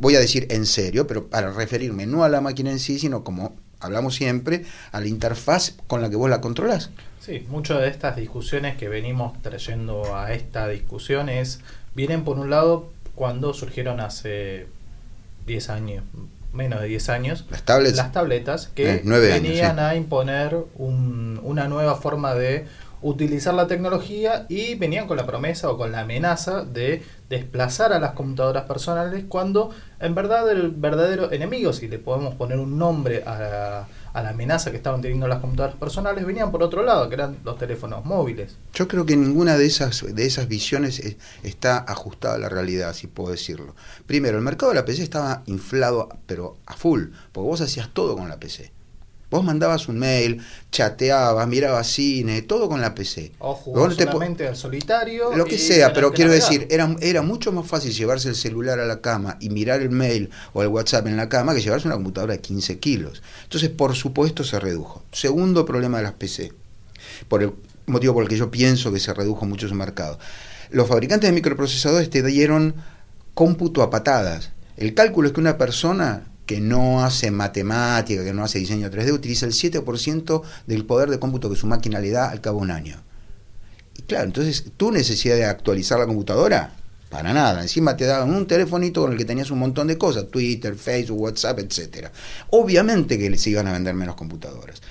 voy 0.01 0.15
a 0.15 0.19
decir 0.19 0.47
en 0.49 0.65
serio, 0.65 1.07
pero 1.07 1.27
para 1.27 1.51
referirme 1.51 2.05
no 2.05 2.23
a 2.23 2.29
la 2.29 2.41
máquina 2.41 2.71
en 2.71 2.79
sí, 2.79 2.99
sino 2.99 3.23
como 3.23 3.53
hablamos 3.79 4.15
siempre, 4.15 4.65
a 4.91 4.99
la 4.99 5.07
interfaz 5.07 5.75
con 5.87 6.01
la 6.01 6.09
que 6.09 6.15
vos 6.15 6.29
la 6.29 6.41
controlás. 6.41 6.89
Sí, 7.19 7.45
muchas 7.49 7.79
de 7.81 7.87
estas 7.87 8.15
discusiones 8.15 8.77
que 8.77 8.89
venimos 8.89 9.39
trayendo 9.41 10.15
a 10.15 10.33
esta 10.33 10.67
discusión 10.67 11.29
es, 11.29 11.61
vienen 11.95 12.23
por 12.23 12.39
un 12.39 12.49
lado 12.49 12.89
cuando 13.15 13.53
surgieron 13.53 13.99
hace 13.99 14.67
10 15.45 15.69
años, 15.69 16.03
menos 16.51 16.81
de 16.81 16.87
10 16.87 17.09
años, 17.09 17.45
las 17.49 17.63
tablets, 17.63 17.97
las 17.97 18.11
tabletas 18.11 18.67
que 18.73 18.95
eh, 18.95 19.01
venían 19.03 19.79
a 19.79 19.95
imponer 19.95 20.57
una 20.77 21.67
nueva 21.67 21.95
forma 21.95 22.33
de 22.33 22.65
utilizar 23.01 23.53
la 23.53 23.67
tecnología 23.67 24.45
y 24.49 24.75
venían 24.75 25.07
con 25.07 25.17
la 25.17 25.25
promesa 25.25 25.69
o 25.69 25.77
con 25.77 25.91
la 25.91 26.01
amenaza 26.01 26.63
de 26.63 27.03
desplazar 27.29 27.93
a 27.93 27.99
las 27.99 28.11
computadoras 28.11 28.65
personales 28.65 29.23
cuando 29.27 29.71
en 29.99 30.13
verdad 30.13 30.49
el 30.51 30.71
verdadero 30.71 31.31
enemigo, 31.31 31.71
si 31.71 31.87
le 31.87 31.97
podemos 31.97 32.35
poner 32.35 32.59
un 32.59 32.77
nombre 32.77 33.23
a 33.23 33.87
la, 34.13 34.29
amenaza 34.29 34.71
que 34.71 34.77
estaban 34.77 35.01
teniendo 35.01 35.27
las 35.27 35.39
computadoras 35.39 35.77
personales, 35.77 36.25
venían 36.25 36.51
por 36.51 36.61
otro 36.61 36.83
lado, 36.83 37.07
que 37.07 37.15
eran 37.15 37.37
los 37.45 37.57
teléfonos 37.57 38.03
móviles. 38.03 38.57
Yo 38.73 38.87
creo 38.87 39.05
que 39.05 39.15
ninguna 39.15 39.57
de 39.57 39.65
esas, 39.65 40.03
de 40.13 40.25
esas 40.25 40.47
visiones 40.49 41.01
está 41.43 41.77
ajustada 41.87 42.35
a 42.35 42.39
la 42.39 42.49
realidad, 42.49 42.93
si 42.93 43.07
puedo 43.07 43.31
decirlo. 43.31 43.75
Primero, 44.05 44.37
el 44.37 44.43
mercado 44.43 44.73
de 44.73 44.79
la 44.79 44.85
PC 44.85 45.03
estaba 45.03 45.43
inflado, 45.45 46.09
pero 46.27 46.57
a 46.65 46.75
full, 46.75 47.05
porque 47.31 47.47
vos 47.47 47.61
hacías 47.61 47.89
todo 47.93 48.17
con 48.17 48.27
la 48.27 48.37
PC. 48.37 48.71
Vos 49.31 49.45
mandabas 49.45 49.87
un 49.87 49.97
mail, 49.97 50.41
chateabas, 50.71 51.47
mirabas 51.47 51.87
cine, 51.87 52.41
todo 52.41 52.67
con 52.67 52.81
la 52.81 52.93
PC. 52.93 53.31
O 53.39 53.53
jugabas 53.55 53.95
solamente 53.95 54.45
al 54.45 54.57
solitario. 54.57 55.33
Lo 55.33 55.45
que 55.45 55.57
sea, 55.57 55.93
pero 55.93 56.11
quiero 56.11 56.31
decir, 56.31 56.67
era, 56.69 56.93
era 56.99 57.21
mucho 57.21 57.53
más 57.53 57.65
fácil 57.65 57.93
llevarse 57.93 58.27
el 58.27 58.35
celular 58.35 58.81
a 58.81 58.85
la 58.85 58.99
cama 58.99 59.37
y 59.39 59.49
mirar 59.49 59.81
el 59.81 59.89
mail 59.89 60.29
o 60.51 60.63
el 60.63 60.67
WhatsApp 60.67 61.07
en 61.07 61.15
la 61.15 61.29
cama 61.29 61.55
que 61.55 61.61
llevarse 61.61 61.87
una 61.87 61.95
computadora 61.95 62.33
de 62.33 62.41
15 62.41 62.79
kilos. 62.79 63.23
Entonces, 63.43 63.69
por 63.69 63.95
supuesto, 63.95 64.43
se 64.43 64.59
redujo. 64.59 65.01
Segundo 65.13 65.65
problema 65.65 65.99
de 65.99 66.03
las 66.03 66.13
PC, 66.13 66.51
por 67.29 67.41
el 67.41 67.53
motivo 67.85 68.13
por 68.13 68.23
el 68.23 68.29
que 68.29 68.35
yo 68.35 68.51
pienso 68.51 68.91
que 68.91 68.99
se 68.99 69.13
redujo 69.13 69.45
mucho 69.45 69.69
su 69.69 69.75
mercado. 69.75 70.19
Los 70.71 70.89
fabricantes 70.89 71.29
de 71.29 71.33
microprocesadores 71.33 72.09
te 72.09 72.21
dieron 72.21 72.75
cómputo 73.33 73.81
a 73.81 73.89
patadas. 73.89 74.51
El 74.75 74.93
cálculo 74.93 75.29
es 75.29 75.33
que 75.33 75.39
una 75.39 75.57
persona 75.57 76.25
que 76.45 76.59
no 76.59 77.03
hace 77.03 77.31
matemática, 77.31 78.23
que 78.23 78.33
no 78.33 78.43
hace 78.43 78.59
diseño 78.59 78.89
3D, 78.89 79.13
utiliza 79.13 79.45
el 79.45 79.53
7% 79.53 80.41
del 80.67 80.85
poder 80.85 81.09
de 81.09 81.19
cómputo 81.19 81.49
que 81.49 81.55
su 81.55 81.67
máquina 81.67 81.99
le 81.99 82.11
da 82.11 82.29
al 82.29 82.41
cabo 82.41 82.59
de 82.59 82.63
un 82.63 82.71
año. 82.71 83.03
Y 83.97 84.03
claro, 84.03 84.25
entonces, 84.25 84.65
¿tu 84.77 84.91
necesidad 84.91 85.35
de 85.35 85.45
actualizar 85.45 85.99
la 85.99 86.05
computadora? 86.05 86.75
Para 87.09 87.33
nada. 87.33 87.61
Encima 87.61 87.97
te 87.97 88.05
daban 88.05 88.33
un 88.33 88.47
telefonito 88.47 89.01
con 89.01 89.11
el 89.11 89.17
que 89.17 89.25
tenías 89.25 89.51
un 89.51 89.59
montón 89.59 89.87
de 89.87 89.97
cosas, 89.97 90.27
Twitter, 90.31 90.75
Facebook, 90.75 91.19
WhatsApp, 91.19 91.59
etcétera. 91.59 92.09
Obviamente 92.51 93.17
que 93.17 93.37
se 93.37 93.49
iban 93.49 93.67
a 93.67 93.73
vender 93.73 93.93
menos 93.93 94.15
computadoras. 94.15 94.81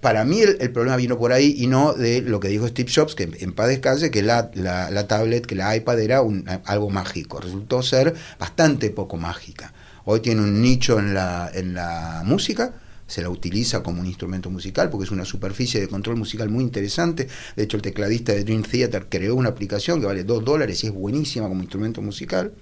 Para 0.00 0.24
mí 0.24 0.40
el, 0.40 0.70
problema 0.72 0.96
vino 0.96 1.18
por 1.18 1.32
ahí 1.32 1.54
y 1.58 1.66
no 1.66 1.92
de 1.92 2.22
lo 2.22 2.40
que 2.40 2.48
dijo 2.48 2.66
Steve 2.68 2.90
Jobs, 2.94 3.14
que 3.14 3.28
en 3.40 3.52
paz 3.52 3.68
descanse, 3.68 4.10
que 4.10 4.22
la, 4.22 4.50
la, 4.54 5.06
tablet, 5.08 5.44
que 5.44 5.54
la 5.54 5.76
iPad 5.76 6.00
era 6.00 6.22
algo 6.64 6.90
mágico. 6.90 7.40
Resultó 7.40 7.82
ser 7.82 8.14
bastante 8.38 8.88
poco 8.90 9.18
mágica. 9.18 9.74
Hoy 10.08 10.20
tiene 10.20 10.40
un 10.40 10.62
nicho 10.62 11.00
en 11.00 11.14
la, 11.14 11.50
en 11.52 11.74
la 11.74 12.22
música, 12.24 12.72
se 13.08 13.22
la 13.22 13.28
utiliza 13.28 13.82
como 13.82 14.00
un 14.00 14.06
instrumento 14.06 14.50
musical 14.50 14.88
porque 14.88 15.04
es 15.04 15.10
una 15.10 15.24
superficie 15.24 15.80
de 15.80 15.88
control 15.88 16.16
musical 16.16 16.48
muy 16.48 16.62
interesante. 16.62 17.26
De 17.56 17.64
hecho, 17.64 17.76
el 17.76 17.82
tecladista 17.82 18.32
de 18.32 18.44
Dream 18.44 18.62
Theater 18.62 19.06
creó 19.08 19.34
una 19.34 19.48
aplicación 19.48 19.98
que 19.98 20.06
vale 20.06 20.22
2 20.22 20.44
dólares 20.44 20.84
y 20.84 20.86
es 20.86 20.92
buenísima 20.92 21.48
como 21.48 21.60
instrumento 21.60 22.02
musical. 22.02 22.52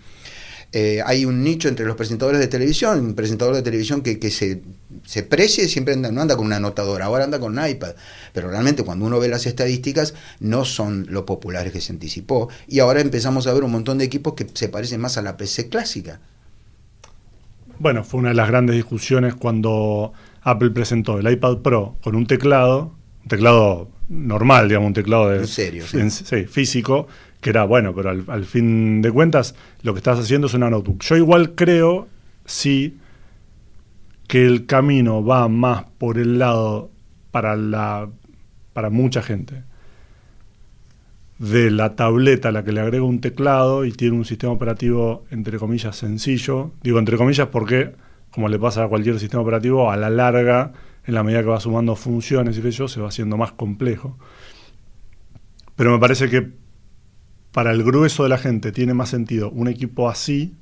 Eh, 0.73 1.03
hay 1.05 1.27
un 1.27 1.45
nicho 1.45 1.69
entre 1.69 1.85
los 1.85 1.97
presentadores 1.97 2.41
de 2.41 2.49
televisión, 2.49 2.99
un 2.99 3.15
presentador 3.15 3.55
de 3.55 3.61
televisión 3.61 4.01
que, 4.01 4.31
se, 4.31 4.63
se 5.05 5.23
precie, 5.23 5.69
siempre 5.69 5.93
anda, 5.93 6.11
no 6.11 6.23
anda 6.23 6.39
con 6.39 6.47
una 6.47 6.57
anotadora, 6.57 7.05
ahora 7.05 7.25
anda 7.25 7.39
con 7.39 7.59
un 7.59 7.69
iPad, 7.69 7.95
pero 8.33 8.49
realmente 8.49 8.85
cuando 8.85 9.05
uno 9.05 9.21
ve 9.21 9.29
las 9.29 9.45
estadísticas 9.45 10.15
no 10.41 10.65
son 10.65 11.07
lo 11.11 11.27
populares 11.27 11.75
que 11.75 11.83
se 11.83 11.93
anticipó 11.93 12.49
y 12.67 12.79
ahora 12.79 13.03
empezamos 13.03 13.47
a 13.47 13.53
ver 13.53 13.65
un 13.65 13.71
montón 13.71 13.99
de 13.99 14.05
equipos 14.05 14.33
que 14.33 14.47
se 14.55 14.71
parecen 14.71 15.03
más 15.03 15.19
a 15.19 15.23
la 15.23 15.37
PC 15.37 15.69
clásica. 15.69 16.21
Bueno, 17.79 18.05
fue 18.05 18.21
una 18.21 18.31
de 18.31 18.35
las 18.35 18.49
grandes 18.49 18.77
discusiones 18.77 19.35
cuando 19.35 20.13
Apple 20.43 20.71
presentó 20.71 21.19
el 21.19 21.31
iPad 21.31 21.59
Pro 21.59 21.97
con 22.03 22.15
un 22.15 22.27
teclado, 22.27 22.95
un 23.23 23.29
teclado 23.29 23.89
normal, 24.09 24.69
digamos, 24.69 24.89
un 24.89 24.95
teclado 24.95 25.31
de, 25.31 25.39
¿En 25.39 25.47
serio? 25.47 25.85
sí, 25.87 26.45
físico, 26.45 27.09
que 27.41 27.51
era 27.51 27.65
bueno, 27.65 27.95
pero 27.95 28.11
al, 28.11 28.25
al 28.29 28.45
fin 28.45 29.03
de 29.03 29.11
cuentas 29.11 29.55
lo 29.83 29.95
que 29.95 29.99
estás 29.99 30.19
haciendo 30.19 30.47
es 30.47 30.55
una 30.55 30.71
notebook. 30.71 31.03
Yo 31.03 31.17
igual 31.17 31.55
creo, 31.55 32.09
sí, 32.45 32.99
que 34.29 34.45
el 34.45 34.67
camino 34.67 35.25
va 35.25 35.49
más 35.49 35.85
por 35.99 36.19
el 36.19 36.39
lado 36.39 36.91
para 37.31 37.57
la 37.57 38.09
para 38.73 38.91
mucha 38.91 39.23
gente 39.23 39.63
de 41.39 41.71
la 41.71 41.97
tableta 41.97 42.49
a 42.49 42.53
la 42.53 42.65
que 42.65 42.73
le 42.73 42.81
agrega 42.81 43.05
un 43.05 43.21
teclado 43.21 43.85
y 43.85 43.93
tiene 43.93 44.17
un 44.17 44.25
sistema 44.25 44.53
operativo 44.53 45.25
entre 45.31 45.59
comillas 45.59 45.97
sencillo. 45.97 46.73
Digo 46.83 46.99
entre 46.99 47.17
comillas 47.17 47.49
porque, 47.49 47.93
como 48.31 48.49
le 48.49 48.59
pasa 48.59 48.85
a 48.85 48.89
cualquier 48.89 49.19
sistema 49.19 49.43
operativo, 49.43 49.91
a 49.91 49.97
la 49.97 50.11
larga, 50.11 50.73
en 51.07 51.15
la 51.15 51.23
medida 51.23 51.43
que 51.43 51.49
va 51.49 51.61
sumando 51.61 51.97
funciones 51.97 52.57
y 52.59 52.63
que 52.63 52.71
yo, 52.71 52.89
se 52.89 53.01
va 53.01 53.09
haciendo 53.09 53.37
más 53.37 53.53
complejo. 53.53 54.17
Pero 55.77 55.91
me 55.91 55.99
parece 55.99 56.31
que 56.31 56.53
para 57.53 57.73
el 57.73 57.83
grueso 57.83 58.23
de 58.23 58.29
la 58.29 58.39
gente 58.39 58.73
tiene 58.73 58.95
más 58.95 59.11
sentido 59.11 59.51
un 59.51 59.69
equipo 59.69 60.09
así 60.09 60.57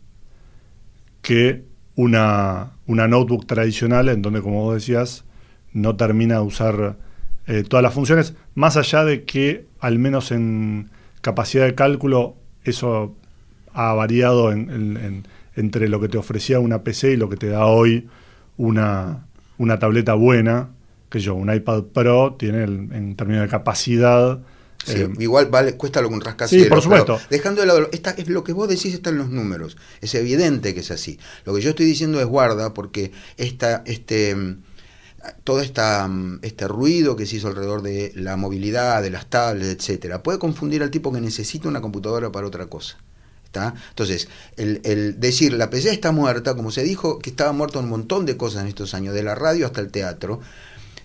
que 1.20 1.64
una, 1.94 2.72
una 2.86 3.08
notebook 3.08 3.46
tradicional 3.46 4.08
en 4.08 4.22
donde, 4.22 4.42
como 4.42 4.64
vos 4.64 4.74
decías, 4.74 5.24
no 5.72 5.96
termina 5.96 6.36
de 6.36 6.40
usar 6.40 6.96
eh, 7.46 7.64
todas 7.68 7.82
las 7.82 7.94
funciones, 7.94 8.34
más 8.54 8.76
allá 8.76 9.04
de 9.04 9.24
que 9.24 9.66
al 9.80 9.98
menos 9.98 10.30
en 10.30 10.90
capacidad 11.20 11.64
de 11.64 11.74
cálculo 11.74 12.36
eso 12.64 13.16
ha 13.72 13.92
variado 13.94 14.52
entre 14.52 15.88
lo 15.88 16.00
que 16.00 16.08
te 16.08 16.18
ofrecía 16.18 16.60
una 16.60 16.84
PC 16.84 17.12
y 17.12 17.16
lo 17.16 17.28
que 17.28 17.36
te 17.36 17.48
da 17.48 17.66
hoy 17.66 18.08
una, 18.56 19.26
una 19.58 19.78
tableta 19.78 20.14
buena, 20.14 20.70
que 21.10 21.20
yo, 21.20 21.34
un 21.34 21.52
iPad 21.52 21.84
Pro 21.84 22.36
tiene 22.38 22.62
en 22.64 23.16
términos 23.16 23.42
de 23.42 23.48
capacidad. 23.48 24.40
Eh, 24.88 25.08
igual 25.18 25.46
vale, 25.46 25.76
cuesta 25.76 26.00
lo 26.00 26.08
que 26.08 26.14
un 26.14 26.20
rascacielos. 26.20 26.66
Sí, 26.66 26.70
por 26.70 26.82
supuesto. 26.82 27.20
Dejando 27.30 27.60
de 27.60 27.66
lado, 27.66 27.88
esta, 27.92 28.10
es 28.10 28.28
lo 28.28 28.44
que 28.44 28.52
vos 28.52 28.68
decís 28.68 28.94
está 28.94 29.10
en 29.10 29.18
los 29.18 29.30
números. 29.30 29.76
Es 30.00 30.14
evidente 30.14 30.74
que 30.74 30.80
es 30.80 30.90
así. 30.90 31.18
Lo 31.44 31.54
que 31.54 31.60
yo 31.60 31.70
estoy 31.70 31.86
diciendo 31.86 32.20
es 32.20 32.26
guarda, 32.26 32.74
porque 32.74 33.12
esta, 33.36 33.82
este 33.86 34.36
todo 35.44 35.60
esta, 35.60 36.06
mm, 36.08 36.40
este 36.42 36.68
ruido 36.68 37.16
que 37.16 37.26
se 37.26 37.36
hizo 37.36 37.48
alrededor 37.48 37.82
de 37.82 38.12
la 38.14 38.36
movilidad, 38.36 39.02
de 39.02 39.10
las 39.10 39.26
tablets, 39.26 39.70
etcétera, 39.70 40.22
puede 40.22 40.38
confundir 40.38 40.82
al 40.82 40.90
tipo 40.90 41.12
que 41.12 41.20
necesita 41.20 41.68
una 41.68 41.80
computadora 41.80 42.30
para 42.32 42.46
otra 42.46 42.66
cosa. 42.66 42.96
¿Está? 43.44 43.74
Entonces, 43.90 44.28
el, 44.56 44.80
el, 44.84 45.20
decir 45.20 45.52
la 45.52 45.68
PC 45.68 45.90
está 45.92 46.10
muerta, 46.10 46.54
como 46.54 46.70
se 46.70 46.82
dijo 46.82 47.18
que 47.18 47.28
estaba 47.30 47.52
muerto 47.52 47.80
un 47.80 47.88
montón 47.90 48.24
de 48.24 48.38
cosas 48.38 48.62
en 48.62 48.68
estos 48.68 48.94
años, 48.94 49.14
de 49.14 49.22
la 49.22 49.34
radio 49.34 49.66
hasta 49.66 49.82
el 49.82 49.90
teatro, 49.90 50.40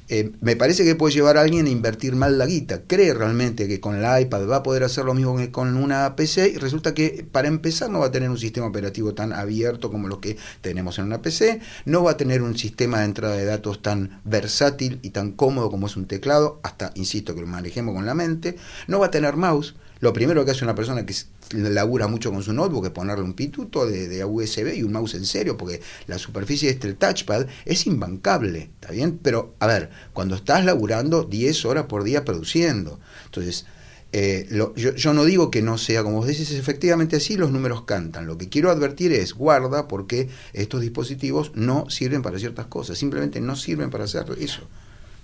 eh, 0.09 0.31
me 0.39 0.55
parece 0.55 0.85
que 0.85 0.95
puede 0.95 1.13
llevar 1.13 1.37
a 1.37 1.41
alguien 1.41 1.65
a 1.65 1.69
invertir 1.69 2.15
mal 2.15 2.37
la 2.37 2.45
guita. 2.45 2.83
Cree 2.87 3.13
realmente 3.13 3.67
que 3.67 3.81
con 3.81 4.01
la 4.01 4.21
iPad 4.21 4.47
va 4.47 4.57
a 4.57 4.63
poder 4.63 4.83
hacer 4.83 5.03
lo 5.03 5.13
mismo 5.13 5.35
que 5.37 5.51
con 5.51 5.75
una 5.75 6.15
PC 6.15 6.49
y 6.49 6.57
resulta 6.57 6.93
que 6.93 7.25
para 7.29 7.47
empezar 7.47 7.89
no 7.89 7.99
va 7.99 8.07
a 8.07 8.11
tener 8.11 8.29
un 8.29 8.37
sistema 8.37 8.67
operativo 8.67 9.13
tan 9.13 9.33
abierto 9.33 9.91
como 9.91 10.07
lo 10.07 10.21
que 10.21 10.37
tenemos 10.61 10.97
en 10.99 11.05
una 11.05 11.21
PC, 11.21 11.59
no 11.85 12.03
va 12.03 12.11
a 12.11 12.17
tener 12.17 12.41
un 12.41 12.57
sistema 12.57 12.99
de 12.99 13.05
entrada 13.05 13.35
de 13.35 13.45
datos 13.45 13.81
tan 13.81 14.21
versátil 14.23 14.99
y 15.01 15.09
tan 15.09 15.31
cómodo 15.31 15.69
como 15.69 15.87
es 15.87 15.97
un 15.97 16.07
teclado, 16.07 16.59
hasta, 16.63 16.91
insisto, 16.95 17.35
que 17.35 17.41
lo 17.41 17.47
manejemos 17.47 17.93
con 17.93 18.05
la 18.05 18.13
mente, 18.13 18.55
no 18.87 18.99
va 18.99 19.07
a 19.07 19.11
tener 19.11 19.35
mouse. 19.35 19.75
Lo 19.99 20.13
primero 20.13 20.45
que 20.45 20.51
hace 20.51 20.63
una 20.63 20.75
persona 20.75 21.05
que 21.05 21.15
labura 21.53 22.07
mucho 22.07 22.31
con 22.31 22.43
su 22.43 22.53
notebook 22.53 22.85
es 22.85 22.91
ponerle 22.91 23.23
un 23.23 23.33
pituto 23.33 23.85
de, 23.85 24.23
USB 24.25 24.75
y 24.75 24.83
un 24.83 24.91
mouse 24.91 25.15
en 25.15 25.25
serio, 25.25 25.57
porque 25.57 25.81
la 26.07 26.17
superficie 26.17 26.67
de 26.69 26.73
este 26.73 26.93
touchpad 26.93 27.47
es 27.65 27.85
imbancable, 27.87 28.69
¿está 28.79 28.91
bien? 28.91 29.19
Pero, 29.21 29.55
a 29.59 29.67
ver, 29.67 29.89
cuando 30.13 30.35
estás 30.35 30.65
laburando 30.65 31.23
10 31.23 31.65
horas 31.65 31.85
por 31.85 32.03
día 32.03 32.25
produciendo, 32.25 32.99
entonces, 33.25 33.65
eh, 34.13 34.47
yo, 34.49 34.73
yo, 34.73 35.13
no 35.13 35.25
digo 35.25 35.51
que 35.51 35.61
no 35.61 35.77
sea 35.77 36.01
como 36.03 36.17
vos 36.17 36.27
decís, 36.27 36.51
efectivamente 36.51 37.17
así 37.17 37.35
los 37.35 37.51
números 37.51 37.83
cantan. 37.83 38.25
Lo 38.25 38.37
que 38.37 38.49
quiero 38.49 38.71
advertir 38.71 39.11
es 39.11 39.33
guarda 39.33 39.87
porque 39.87 40.29
estos 40.53 40.81
dispositivos 40.81 41.51
no 41.55 41.89
sirven 41.89 42.21
para 42.21 42.39
ciertas 42.39 42.67
cosas, 42.67 42.97
simplemente 42.97 43.41
no 43.41 43.55
sirven 43.55 43.89
para 43.89 44.05
hacer 44.05 44.25
eso. 44.39 44.61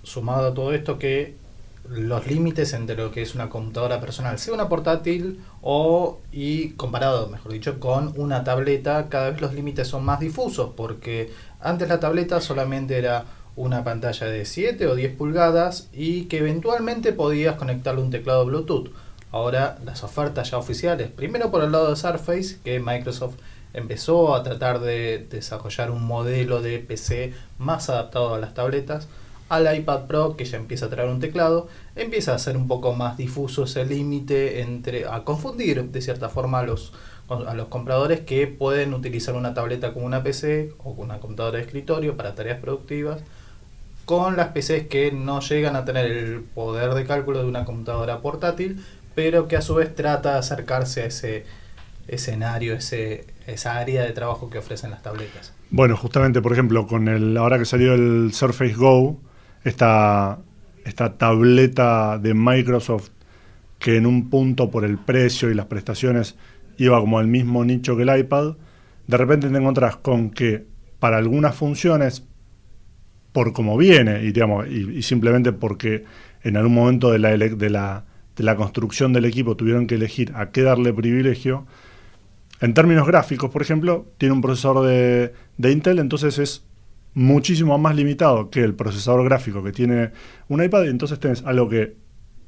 Sumado 0.02 0.48
a 0.48 0.54
todo 0.54 0.74
esto 0.74 0.98
que 0.98 1.34
los 1.88 2.26
límites 2.26 2.72
entre 2.72 2.96
lo 2.96 3.10
que 3.10 3.22
es 3.22 3.34
una 3.34 3.50
computadora 3.50 4.00
personal, 4.00 4.38
sea 4.38 4.54
una 4.54 4.68
portátil 4.68 5.40
o, 5.60 6.20
y 6.32 6.70
comparado, 6.70 7.28
mejor 7.28 7.52
dicho, 7.52 7.78
con 7.78 8.12
una 8.16 8.44
tableta, 8.44 9.08
cada 9.08 9.30
vez 9.30 9.40
los 9.40 9.54
límites 9.54 9.88
son 9.88 10.04
más 10.04 10.20
difusos, 10.20 10.70
porque 10.76 11.32
antes 11.60 11.88
la 11.88 12.00
tableta 12.00 12.40
solamente 12.40 12.98
era 12.98 13.24
una 13.56 13.84
pantalla 13.84 14.26
de 14.26 14.44
7 14.44 14.86
o 14.86 14.94
10 14.94 15.16
pulgadas 15.16 15.88
y 15.92 16.24
que 16.24 16.38
eventualmente 16.38 17.12
podías 17.12 17.56
conectarle 17.56 18.02
un 18.02 18.10
teclado 18.10 18.46
Bluetooth. 18.46 18.90
Ahora 19.30 19.78
las 19.84 20.04
ofertas 20.04 20.50
ya 20.50 20.58
oficiales, 20.58 21.10
primero 21.10 21.50
por 21.50 21.62
el 21.62 21.72
lado 21.72 21.90
de 21.90 21.96
Surface, 21.96 22.58
que 22.64 22.80
Microsoft 22.80 23.36
empezó 23.72 24.34
a 24.34 24.42
tratar 24.42 24.80
de 24.80 25.26
desarrollar 25.28 25.90
un 25.90 26.04
modelo 26.04 26.62
de 26.62 26.78
PC 26.78 27.34
más 27.58 27.90
adaptado 27.90 28.34
a 28.34 28.38
las 28.38 28.54
tabletas, 28.54 29.08
al 29.48 29.76
iPad 29.76 30.06
Pro 30.06 30.36
que 30.36 30.44
ya 30.44 30.56
empieza 30.56 30.86
a 30.86 30.90
traer 30.90 31.08
un 31.08 31.20
teclado, 31.20 31.68
empieza 31.96 32.34
a 32.34 32.38
ser 32.38 32.56
un 32.56 32.66
poco 32.66 32.94
más 32.94 33.16
difuso 33.16 33.64
ese 33.64 33.84
límite 33.84 34.60
entre 34.60 35.06
a 35.06 35.24
confundir 35.24 35.82
de 35.84 36.00
cierta 36.00 36.28
forma 36.28 36.60
a 36.60 36.62
los 36.64 36.92
a 37.28 37.54
los 37.54 37.68
compradores 37.68 38.20
que 38.20 38.46
pueden 38.46 38.92
utilizar 38.92 39.34
una 39.34 39.54
tableta 39.54 39.94
como 39.94 40.04
una 40.04 40.22
PC 40.22 40.74
o 40.84 40.90
una 40.90 41.20
computadora 41.20 41.56
de 41.56 41.64
escritorio 41.64 42.18
para 42.18 42.34
tareas 42.34 42.60
productivas 42.60 43.22
con 44.04 44.36
las 44.36 44.48
PCs 44.48 44.88
que 44.88 45.12
no 45.12 45.40
llegan 45.40 45.76
a 45.76 45.84
tener 45.84 46.06
el 46.06 46.40
poder 46.42 46.94
de 46.94 47.04
cálculo 47.06 47.40
de 47.40 47.46
una 47.46 47.64
computadora 47.64 48.20
portátil, 48.20 48.84
pero 49.14 49.48
que 49.48 49.56
a 49.56 49.62
su 49.62 49.74
vez 49.74 49.94
trata 49.94 50.32
de 50.32 50.38
acercarse 50.38 51.02
a 51.02 51.06
ese 51.06 51.46
escenario, 52.06 52.74
ese, 52.74 53.26
esa 53.46 53.76
área 53.76 54.02
de 54.02 54.12
trabajo 54.12 54.50
que 54.50 54.58
ofrecen 54.58 54.90
las 54.90 55.02
tabletas. 55.02 55.54
Bueno, 55.70 55.96
justamente, 55.96 56.42
por 56.42 56.52
ejemplo, 56.52 56.86
con 56.86 57.08
el 57.08 57.36
ahora 57.36 57.58
que 57.58 57.64
salió 57.64 57.94
el 57.94 58.32
Surface 58.34 58.74
Go, 58.74 59.18
esta, 59.64 60.38
esta 60.84 61.16
tableta 61.16 62.18
de 62.18 62.34
Microsoft 62.34 63.10
que 63.78 63.96
en 63.96 64.06
un 64.06 64.30
punto 64.30 64.70
por 64.70 64.84
el 64.84 64.98
precio 64.98 65.50
y 65.50 65.54
las 65.54 65.66
prestaciones 65.66 66.36
iba 66.78 67.00
como 67.00 67.18
al 67.18 67.26
mismo 67.26 67.64
nicho 67.64 67.96
que 67.96 68.02
el 68.02 68.18
iPad, 68.18 68.56
de 69.06 69.16
repente 69.16 69.48
te 69.48 69.56
encontrás 69.56 69.96
con 69.96 70.30
que 70.30 70.66
para 70.98 71.18
algunas 71.18 71.54
funciones, 71.54 72.24
por 73.32 73.52
como 73.52 73.76
viene, 73.76 74.22
y, 74.22 74.32
digamos, 74.32 74.66
y, 74.68 75.02
simplemente 75.02 75.52
porque 75.52 76.04
en 76.42 76.56
algún 76.56 76.74
momento 76.74 77.10
de 77.10 77.18
la, 77.18 77.36
de, 77.36 77.70
la, 77.70 78.04
de 78.36 78.44
la 78.44 78.56
construcción 78.56 79.12
del 79.12 79.24
equipo 79.24 79.56
tuvieron 79.56 79.86
que 79.86 79.96
elegir 79.96 80.32
a 80.34 80.50
qué 80.50 80.62
darle 80.62 80.92
privilegio, 80.94 81.66
en 82.60 82.72
términos 82.72 83.06
gráficos, 83.06 83.50
por 83.50 83.60
ejemplo, 83.60 84.06
tiene 84.16 84.32
un 84.32 84.40
procesador 84.40 84.86
de, 84.86 85.34
de 85.58 85.72
Intel, 85.72 85.98
entonces 85.98 86.38
es 86.38 86.64
muchísimo 87.14 87.78
más 87.78 87.96
limitado 87.96 88.50
que 88.50 88.60
el 88.60 88.74
procesador 88.74 89.24
gráfico 89.24 89.62
que 89.62 89.72
tiene 89.72 90.10
un 90.48 90.62
iPad, 90.62 90.84
y 90.84 90.88
entonces 90.88 91.18
tenés 91.18 91.44
algo 91.44 91.68
que, 91.68 91.96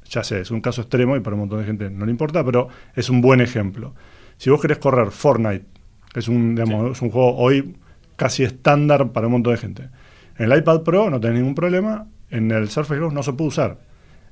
ya 0.04 0.24
sé, 0.24 0.40
es 0.40 0.50
un 0.50 0.60
caso 0.60 0.82
extremo 0.82 1.16
y 1.16 1.20
para 1.20 1.34
un 1.34 1.40
montón 1.40 1.60
de 1.60 1.64
gente 1.64 1.88
no 1.90 2.04
le 2.04 2.10
importa, 2.10 2.44
pero 2.44 2.68
es 2.94 3.08
un 3.08 3.20
buen 3.20 3.40
ejemplo. 3.40 3.94
Si 4.36 4.50
vos 4.50 4.60
querés 4.60 4.78
correr 4.78 5.10
Fortnite, 5.10 5.64
que 6.12 6.20
es 6.20 6.28
un, 6.28 6.58
es 6.92 7.02
un 7.02 7.10
juego 7.10 7.36
hoy 7.36 7.76
casi 8.16 8.42
estándar 8.42 9.12
para 9.12 9.26
un 9.26 9.34
montón 9.34 9.54
de 9.54 9.58
gente, 9.58 9.88
en 10.36 10.50
el 10.50 10.58
iPad 10.58 10.82
Pro 10.82 11.10
no 11.10 11.20
tenés 11.20 11.38
ningún 11.38 11.54
problema, 11.54 12.08
en 12.30 12.50
el 12.50 12.68
Surface 12.68 13.00
Go 13.00 13.10
no 13.10 13.22
se 13.22 13.32
puede 13.32 13.48
usar. 13.48 13.78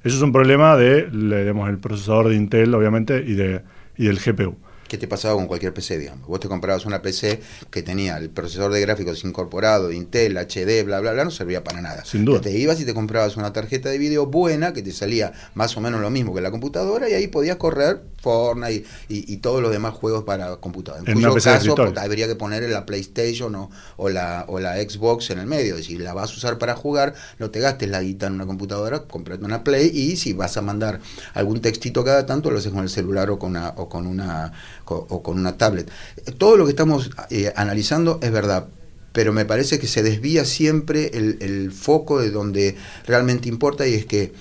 Eso 0.02 0.16
es 0.16 0.22
un 0.22 0.32
problema 0.32 0.76
de, 0.76 1.08
digamos, 1.10 1.70
el 1.70 1.78
procesador 1.78 2.28
de 2.28 2.34
Intel, 2.34 2.74
obviamente, 2.74 3.24
y, 3.26 3.34
de, 3.34 3.62
y 3.96 4.04
del 4.04 4.18
GPU 4.18 4.58
que 4.88 4.98
te 4.98 5.08
pasaba 5.08 5.34
con 5.34 5.46
cualquier 5.46 5.72
PC, 5.72 5.98
digamos. 5.98 6.26
Vos 6.28 6.40
te 6.40 6.48
comprabas 6.48 6.86
una 6.86 7.02
PC 7.02 7.40
que 7.70 7.82
tenía 7.82 8.16
el 8.16 8.30
procesador 8.30 8.72
de 8.72 8.80
gráficos 8.80 9.24
incorporado, 9.24 9.92
Intel, 9.92 10.36
HD, 10.36 10.84
bla, 10.84 11.00
bla, 11.00 11.12
bla, 11.12 11.24
no 11.24 11.30
servía 11.30 11.64
para 11.64 11.80
nada. 11.80 12.04
Sin 12.04 12.24
duda. 12.24 12.40
Te 12.40 12.50
ibas 12.50 12.80
y 12.80 12.84
te 12.84 12.94
comprabas 12.94 13.36
una 13.36 13.52
tarjeta 13.52 13.88
de 13.88 13.98
video 13.98 14.26
buena 14.26 14.72
que 14.72 14.82
te 14.82 14.92
salía 14.92 15.32
más 15.54 15.76
o 15.76 15.80
menos 15.80 16.00
lo 16.00 16.10
mismo 16.10 16.34
que 16.34 16.40
la 16.40 16.50
computadora 16.50 17.08
y 17.08 17.14
ahí 17.14 17.28
podías 17.28 17.56
correr 17.56 18.02
Fortnite 18.20 18.86
y, 19.08 19.32
y 19.32 19.36
todos 19.38 19.60
los 19.60 19.70
demás 19.70 19.94
juegos 19.94 20.24
para 20.24 20.56
computadora. 20.56 21.04
En, 21.06 21.14
cuyo 21.14 21.34
caso 21.34 21.74
habría 21.98 22.26
que 22.26 22.36
poner 22.36 22.62
la 22.70 22.86
PlayStation 22.86 23.54
o, 23.54 23.70
o, 23.96 24.08
la, 24.08 24.44
o 24.48 24.60
la 24.60 24.76
Xbox 24.76 25.30
en 25.30 25.38
el 25.38 25.46
medio. 25.46 25.76
Si 25.82 25.98
la 25.98 26.14
vas 26.14 26.30
a 26.30 26.34
usar 26.34 26.58
para 26.58 26.74
jugar, 26.74 27.14
no 27.38 27.50
te 27.50 27.60
gastes 27.60 27.88
la 27.88 28.00
guita 28.00 28.26
en 28.26 28.34
una 28.34 28.46
computadora, 28.46 29.02
comprate 29.02 29.44
una 29.44 29.62
Play 29.62 29.90
y 29.92 30.16
si 30.16 30.32
vas 30.32 30.56
a 30.56 30.62
mandar 30.62 31.00
algún 31.34 31.60
textito 31.60 32.04
cada 32.04 32.26
tanto, 32.26 32.50
lo 32.50 32.58
haces 32.58 32.72
con 32.72 32.82
el 32.82 32.90
celular 32.90 33.30
o 33.30 33.38
con 33.38 33.50
una, 33.50 33.74
o 33.76 33.88
con 33.88 34.06
una 34.06 34.52
o 34.86 35.22
con 35.22 35.38
una 35.38 35.56
tablet. 35.56 35.90
Todo 36.38 36.56
lo 36.56 36.64
que 36.64 36.70
estamos 36.70 37.10
eh, 37.30 37.52
analizando 37.56 38.18
es 38.22 38.30
verdad, 38.30 38.68
pero 39.14 39.32
me 39.32 39.44
parece 39.44 39.78
que 39.78 39.86
se 39.86 40.02
desvía 40.02 40.44
siempre 40.44 41.12
el, 41.14 41.70
foco 41.72 42.20
de 42.20 42.30
donde 42.30 42.76
realmente 43.06 43.48
importa 43.48 43.86
y 43.86 43.94
es 43.94 44.06
que 44.06 44.32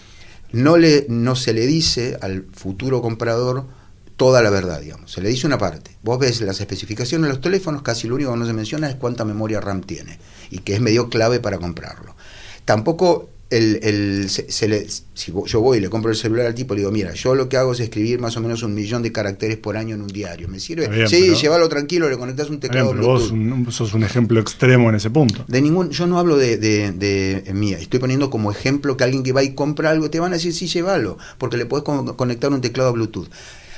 no, 0.51 0.77
le, 0.77 1.05
no 1.09 1.35
se 1.35 1.53
le 1.53 1.67
dice 1.67 2.17
al 2.21 2.47
futuro 2.53 2.99
comprador 3.01 3.65
toda 4.17 4.41
la 4.41 4.49
verdad, 4.49 4.81
digamos. 4.81 5.11
Se 5.11 5.21
le 5.21 5.29
dice 5.29 5.45
una 5.45 5.59
parte. 5.59 5.91
Vos 6.01 6.17
ves 6.17 6.41
las 6.41 6.59
especificaciones 6.59 7.27
de 7.27 7.33
los 7.33 7.41
teléfonos, 7.41 7.83
casi 7.83 8.07
lo 8.07 8.15
único 8.15 8.31
que 8.31 8.37
no 8.37 8.45
se 8.47 8.53
menciona 8.53 8.89
es 8.89 8.95
cuánta 8.95 9.25
memoria 9.25 9.61
RAM 9.61 9.81
tiene 9.81 10.17
y 10.49 10.59
que 10.59 10.73
es 10.73 10.81
medio 10.81 11.07
clave 11.07 11.39
para 11.39 11.59
comprarlo. 11.59 12.15
Tampoco 12.65 13.29
el, 13.57 13.79
el- 13.83 14.29
se- 14.29 14.51
se 14.51 14.67
le- 14.67 14.87
si 15.13 15.31
yo 15.45 15.61
voy 15.61 15.77
y 15.77 15.81
le 15.81 15.89
compro 15.89 16.11
el 16.11 16.17
celular 16.17 16.45
al 16.47 16.55
tipo, 16.55 16.73
le 16.73 16.81
digo, 16.81 16.91
mira, 16.91 17.13
yo 17.13 17.35
lo 17.35 17.47
que 17.49 17.57
hago 17.57 17.73
es 17.73 17.79
escribir 17.79 18.19
más 18.19 18.35
o 18.37 18.41
menos 18.41 18.63
un 18.63 18.73
millón 18.73 19.01
de 19.03 19.11
caracteres 19.11 19.57
por 19.57 19.77
año 19.77 19.95
en 19.95 20.01
un 20.01 20.07
diario. 20.07 20.47
¿Me 20.47 20.59
sirve? 20.59 20.87
Bien, 20.87 21.07
sí, 21.07 21.21
pero- 21.27 21.39
llévalo 21.39 21.69
tranquilo, 21.69 22.09
le 22.09 22.17
conectas 22.17 22.49
un 22.49 22.59
teclado 22.59 22.87
bien, 22.87 22.97
pero 22.97 23.07
vos 23.13 23.31
Bluetooth. 23.31 23.57
un- 23.67 23.71
sos 23.71 23.93
un 23.93 24.03
ejemplo 24.03 24.39
extremo 24.39 24.89
en 24.89 24.95
ese 24.95 25.09
punto. 25.09 25.45
De 25.47 25.61
ningún, 25.61 25.89
yo 25.91 26.07
no 26.07 26.19
hablo 26.19 26.37
de, 26.37 26.57
de, 26.57 26.91
de 26.91 27.53
mía, 27.53 27.77
estoy 27.79 27.99
poniendo 27.99 28.29
como 28.29 28.51
ejemplo 28.51 28.97
que 28.97 29.03
alguien 29.03 29.23
que 29.23 29.31
va 29.33 29.43
y 29.43 29.53
compra 29.53 29.89
algo 29.91 30.09
te 30.09 30.19
van 30.19 30.31
a 30.33 30.35
decir 30.35 30.53
sí, 30.53 30.67
llévalo, 30.67 31.17
porque 31.37 31.57
le 31.57 31.65
puedes 31.65 31.83
con- 31.83 32.15
conectar 32.15 32.51
un 32.51 32.61
teclado 32.61 32.91
Bluetooth. 32.93 33.27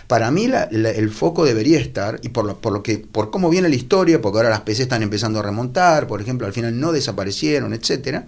Para 0.08 0.30
mí 0.30 0.48
la- 0.48 0.68
la- 0.72 0.92
el 0.92 1.10
foco 1.10 1.46
debería 1.46 1.80
estar, 1.80 2.20
y 2.22 2.30
por 2.30 2.46
lo, 2.46 2.60
por 2.62 2.72
lo 2.72 2.84
que, 2.84 3.00
por 3.00 3.32
cómo 3.32 3.50
viene 3.50 3.70
la 3.70 3.76
historia, 3.76 4.22
porque 4.22 4.38
ahora 4.38 4.50
las 4.52 4.62
PC 4.62 4.84
están 4.84 5.02
empezando 5.02 5.40
a 5.40 5.42
remontar, 5.42 6.06
por 6.06 6.22
ejemplo, 6.22 6.46
al 6.46 6.54
final 6.54 6.80
no 6.80 6.92
desaparecieron, 6.92 7.74
etcétera. 7.74 8.28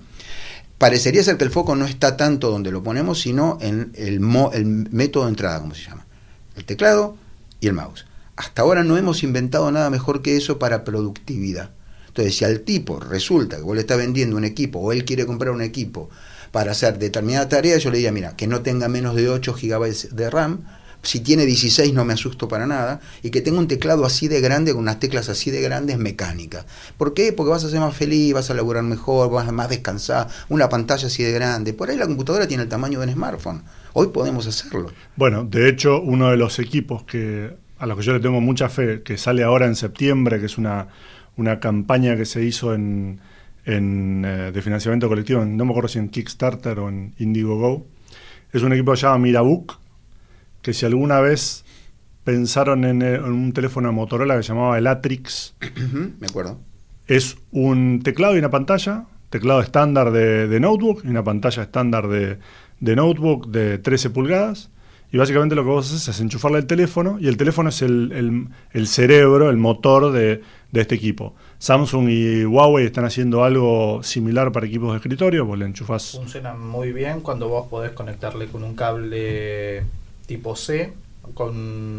Parecería 0.77 1.23
ser 1.23 1.37
que 1.37 1.43
el 1.43 1.49
foco 1.49 1.75
no 1.75 1.85
está 1.85 2.17
tanto 2.17 2.51
donde 2.51 2.71
lo 2.71 2.83
ponemos, 2.83 3.19
sino 3.19 3.57
en 3.61 3.91
el, 3.95 4.19
método 4.19 5.23
de 5.23 5.29
entrada, 5.29 5.59
como 5.59 5.73
se 5.73 5.83
llama. 5.83 6.05
El 6.55 6.65
teclado 6.65 7.17
y 7.59 7.67
el 7.67 7.73
mouse. 7.73 8.05
Hasta 8.35 8.61
ahora 8.61 8.83
no 8.83 8.97
hemos 8.97 9.23
inventado 9.23 9.71
nada 9.71 9.89
mejor 9.89 10.21
que 10.21 10.37
eso 10.37 10.59
para 10.59 10.83
productividad. 10.83 11.71
Entonces, 12.07 12.35
si 12.35 12.45
al 12.45 12.61
tipo 12.61 12.99
resulta 12.99 13.57
que 13.57 13.63
vos 13.63 13.75
le 13.75 13.81
estás 13.81 13.97
vendiendo 13.97 14.37
un 14.37 14.43
equipo 14.43 14.79
o 14.79 14.91
él 14.91 15.05
quiere 15.05 15.25
comprar 15.25 15.51
un 15.51 15.63
equipo 15.63 16.09
para 16.51 16.71
hacer 16.71 16.99
determinada 16.99 17.49
tarea, 17.49 17.77
yo 17.77 17.89
le 17.89 17.97
diría, 17.97 18.11
mira, 18.11 18.35
que 18.35 18.45
no 18.45 18.61
tenga 18.61 18.87
menos 18.87 19.15
de 19.15 19.29
8 19.29 19.55
GB 19.59 20.09
de 20.11 20.29
RAM, 20.29 20.65
si 21.03 21.19
tiene 21.19 21.45
16 21.45 21.93
no 21.93 22.05
me 22.05 22.13
asusto 22.13 22.47
para 22.47 22.67
nada, 22.67 22.99
y 23.23 23.29
que 23.29 23.41
tenga 23.41 23.59
un 23.59 23.67
teclado 23.67 24.05
así 24.05 24.27
de 24.27 24.41
grande, 24.41 24.73
con 24.73 24.81
unas 24.81 24.99
teclas 24.99 25.29
así 25.29 25.51
de 25.51 25.61
grandes 25.61 25.97
mecánicas. 25.97 26.65
¿Por 26.97 27.13
qué? 27.13 27.33
Porque 27.33 27.51
vas 27.51 27.63
a 27.63 27.69
ser 27.69 27.79
más 27.79 27.95
feliz, 27.95 28.33
vas 28.33 28.49
a 28.49 28.53
laburar 28.53 28.83
mejor, 28.83 29.29
vas 29.31 29.47
a 29.47 29.51
más 29.51 29.69
descansar, 29.69 30.27
una 30.49 30.69
pantalla 30.69 31.07
así 31.07 31.23
de 31.23 31.31
grande. 31.31 31.73
Por 31.73 31.89
ahí 31.89 31.97
la 31.97 32.07
computadora 32.07 32.47
tiene 32.47 32.63
el 32.63 32.69
tamaño 32.69 32.99
de 32.99 33.07
un 33.07 33.13
smartphone. 33.13 33.63
Hoy 33.93 34.07
podemos 34.07 34.45
hacerlo. 34.47 34.91
Bueno, 35.15 35.43
de 35.43 35.69
hecho, 35.69 36.01
uno 36.01 36.29
de 36.29 36.37
los 36.37 36.59
equipos 36.59 37.03
que 37.03 37.67
a 37.79 37.85
los 37.85 37.97
que 37.97 38.03
yo 38.03 38.13
le 38.13 38.19
tengo 38.19 38.41
mucha 38.41 38.69
fe, 38.69 39.01
que 39.03 39.17
sale 39.17 39.43
ahora 39.43 39.65
en 39.65 39.75
septiembre, 39.75 40.39
que 40.39 40.47
es 40.47 40.57
una, 40.57 40.87
una 41.35 41.59
campaña 41.59 42.15
que 42.15 42.25
se 42.25 42.43
hizo 42.43 42.73
en, 42.73 43.19
en, 43.65 44.25
eh, 44.25 44.51
de 44.51 44.61
financiamiento 44.61 45.07
colectivo, 45.07 45.45
no 45.45 45.65
me 45.65 45.71
acuerdo 45.71 45.89
si 45.89 45.99
en 45.99 46.09
Kickstarter 46.09 46.79
o 46.79 46.89
en 46.89 47.13
Indiegogo, 47.19 47.85
es 48.51 48.63
un 48.63 48.73
equipo 48.73 48.91
que 48.91 48.97
se 48.97 49.05
llama 49.05 49.19
Mirabook, 49.19 49.79
que 50.67 50.73
si 50.73 50.85
alguna 50.85 51.21
vez 51.21 51.63
pensaron 52.25 52.83
en, 52.83 53.01
eh, 53.01 53.15
en 53.15 53.23
un 53.31 53.53
teléfono 53.53 53.87
de 53.87 53.95
Motorola 53.95 54.35
que 54.35 54.43
se 54.43 54.49
llamaba 54.49 54.77
el 54.77 54.85
Atrix, 54.85 55.55
Me 56.19 56.27
acuerdo. 56.27 56.59
es 57.07 57.37
un 57.51 58.01
teclado 58.03 58.35
y 58.35 58.39
una 58.39 58.49
pantalla, 58.49 59.05
teclado 59.29 59.61
estándar 59.61 60.11
de, 60.11 60.49
de 60.49 60.59
notebook 60.59 61.05
y 61.05 61.07
una 61.07 61.23
pantalla 61.23 61.63
estándar 61.63 62.09
de, 62.09 62.37
de 62.81 62.95
notebook 62.97 63.47
de 63.47 63.77
13 63.77 64.09
pulgadas. 64.09 64.69
Y 65.09 65.15
básicamente 65.15 65.55
lo 65.55 65.63
que 65.63 65.69
vos 65.69 65.87
haces 65.87 66.05
es 66.09 66.19
enchufarle 66.19 66.57
el 66.57 66.65
teléfono 66.65 67.17
y 67.17 67.29
el 67.29 67.37
teléfono 67.37 67.69
es 67.69 67.81
el, 67.81 68.11
el- 68.11 68.47
el 68.73 68.87
cerebro, 68.87 69.49
el 69.49 69.55
motor 69.55 70.11
de, 70.11 70.41
de 70.73 70.81
este 70.81 70.95
equipo. 70.95 71.33
Samsung 71.59 72.09
y 72.09 72.43
Huawei 72.43 72.85
están 72.87 73.05
haciendo 73.05 73.45
algo 73.45 74.03
similar 74.03 74.51
para 74.51 74.65
equipos 74.65 74.91
de 74.91 74.97
escritorio, 74.97 75.45
vos 75.45 75.57
le 75.57 75.63
enchufás... 75.63 76.11
Funciona 76.11 76.55
muy 76.55 76.91
bien 76.91 77.21
cuando 77.21 77.47
vos 77.47 77.67
podés 77.69 77.91
conectarle 77.91 78.47
con 78.47 78.63
un 78.65 78.75
cable 78.75 79.83
tipo 80.27 80.55
C, 80.55 80.93
con 81.33 81.57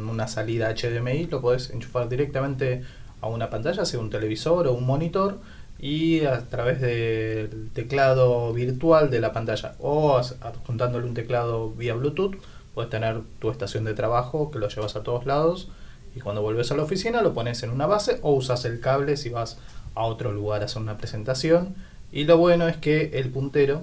una 0.09 0.29
salida 0.29 0.73
HDMI, 0.73 1.27
lo 1.27 1.41
podés 1.41 1.71
enchufar 1.71 2.09
directamente 2.09 2.85
a 3.21 3.27
una 3.27 3.51
pantalla, 3.51 3.85
sea 3.85 3.99
un 3.99 4.11
televisor 4.11 4.69
o 4.69 4.75
un 4.75 4.87
monitor, 4.87 5.41
y 5.79 6.25
a 6.25 6.41
través 6.49 6.81
del 6.81 7.71
teclado 7.73 8.53
virtual 8.53 9.11
de 9.11 9.21
la 9.21 9.33
pantalla 9.33 9.75
o 9.79 10.17
adjuntándole 10.17 11.07
un 11.07 11.15
teclado 11.15 11.71
vía 11.71 11.95
Bluetooth, 11.95 12.37
puedes 12.75 12.91
tener 12.91 13.23
tu 13.39 13.51
estación 13.51 13.85
de 13.85 13.95
trabajo 13.95 14.51
que 14.51 14.59
lo 14.59 14.69
llevas 14.69 14.97
a 14.97 15.03
todos 15.03 15.25
lados 15.25 15.69
y 16.17 16.21
cuando 16.21 16.43
vuelves 16.43 16.73
a 16.73 16.77
la 16.77 16.83
oficina 16.83 17.23
lo 17.23 17.33
pones 17.33 17.63
en 17.63 17.71
una 17.71 17.87
base 17.87 18.19
o 18.23 18.33
usas 18.33 18.65
el 18.65 18.81
cable 18.81 19.17
si 19.17 19.29
vas 19.31 19.59
a 19.95 20.03
otro 20.03 20.33
lugar 20.33 20.63
a 20.63 20.65
hacer 20.65 20.83
una 20.83 20.99
presentación. 20.99 21.77
Y 22.11 22.25
lo 22.25 22.39
bueno 22.39 22.67
es 22.67 22.77
que 22.77 23.11
el 23.15 23.31
puntero 23.31 23.83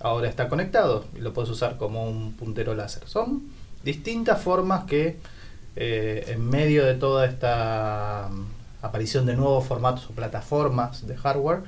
ahora 0.00 0.28
está 0.28 0.48
conectado 0.48 1.04
y 1.16 1.20
lo 1.20 1.32
puedes 1.32 1.50
usar 1.50 1.76
como 1.76 2.08
un 2.08 2.32
puntero 2.32 2.74
láser. 2.74 3.06
Son 3.06 3.42
distintas 3.84 4.42
formas 4.42 4.84
que 4.84 5.16
eh, 5.76 6.24
en 6.28 6.48
medio 6.48 6.84
de 6.84 6.94
toda 6.94 7.26
esta 7.26 8.28
mm, 8.30 8.84
aparición 8.84 9.26
de 9.26 9.36
nuevos 9.36 9.66
formatos 9.66 10.10
o 10.10 10.12
plataformas 10.12 11.06
de 11.06 11.16
hardware 11.16 11.60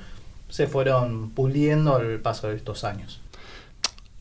se 0.49 0.67
fueron 0.67 1.31
puliendo 1.31 1.95
al 1.95 2.19
paso 2.19 2.49
de 2.49 2.57
estos 2.57 2.83
años. 2.83 3.21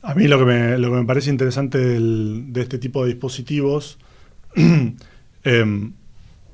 A 0.02 0.14
mí 0.14 0.28
lo 0.28 0.38
que 0.38 0.44
me, 0.44 0.78
lo 0.78 0.90
que 0.90 0.96
me 0.96 1.04
parece 1.04 1.28
interesante 1.30 1.78
de 1.78 2.60
este 2.60 2.78
tipo 2.78 3.02
de 3.02 3.10
dispositivos, 3.10 3.98
em, 5.44 5.92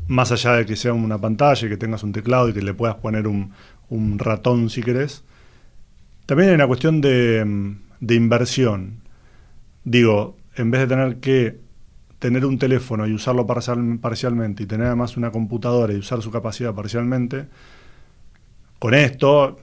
más 0.08 0.32
allá 0.32 0.52
de 0.52 0.66
que 0.66 0.74
sea 0.74 0.94
una 0.94 1.18
pantalla 1.18 1.68
que 1.68 1.76
tengas 1.76 2.02
un 2.02 2.12
teclado 2.12 2.48
y 2.48 2.54
que 2.54 2.62
le 2.62 2.74
puedas 2.74 2.96
poner 2.96 3.28
un, 3.28 3.52
un 3.88 4.18
ratón 4.18 4.70
si 4.70 4.82
querés, 4.82 5.22
también 6.24 6.48
hay 6.48 6.54
una 6.56 6.66
cuestión 6.66 7.00
de, 7.00 7.40
em, 7.40 7.78
de 8.00 8.14
inversión. 8.14 9.02
Digo, 9.84 10.36
en 10.56 10.70
vez 10.70 10.82
de 10.82 10.86
tener 10.88 11.16
que 11.18 11.58
tener 12.18 12.44
un 12.46 12.58
teléfono 12.58 13.06
y 13.06 13.12
usarlo 13.12 13.46
parcial- 13.46 13.98
parcialmente 14.00 14.62
y 14.62 14.66
tener 14.66 14.86
además 14.86 15.16
una 15.16 15.30
computadora 15.30 15.92
y 15.92 15.96
usar 15.96 16.22
su 16.22 16.30
capacidad 16.30 16.74
parcialmente, 16.74 17.46
con 18.78 18.94
esto 18.94 19.58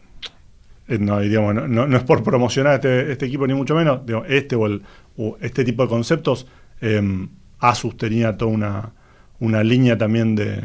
eh, 0.88 0.98
no, 1.00 1.20
digamos, 1.20 1.56
no, 1.70 1.98
es 1.98 2.04
por 2.04 2.24
promocionar 2.24 2.76
este, 2.76 3.12
este 3.12 3.26
equipo 3.26 3.48
ni 3.48 3.54
mucho 3.54 3.76
menos, 3.76 4.02
este 4.28 4.56
o, 4.56 4.66
el- 4.66 4.84
o 5.18 5.38
este 5.42 5.64
tipo 5.64 5.84
de 5.84 5.90
conceptos, 5.90 6.48
eh, 6.82 7.28
Asus 7.60 7.96
tenía 7.98 8.38
toda 8.38 8.52
una, 8.52 8.92
una 9.40 9.64
línea 9.64 9.98
también 9.98 10.36
de, 10.36 10.62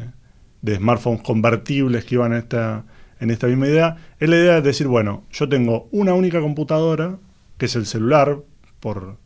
de 0.62 0.76
smartphones 0.76 1.22
convertibles 1.22 2.04
que 2.04 2.16
iban 2.16 2.32
en 2.32 2.38
esta, 2.38 2.84
en 3.20 3.30
esta 3.30 3.46
misma 3.46 3.68
idea. 3.68 3.96
Es 4.18 4.28
la 4.28 4.36
idea 4.36 4.54
de 4.54 4.62
decir, 4.62 4.88
bueno, 4.88 5.22
yo 5.30 5.48
tengo 5.48 5.88
una 5.92 6.14
única 6.14 6.40
computadora, 6.40 7.16
que 7.56 7.66
es 7.66 7.76
el 7.76 7.86
celular, 7.86 8.38
por, 8.80 9.16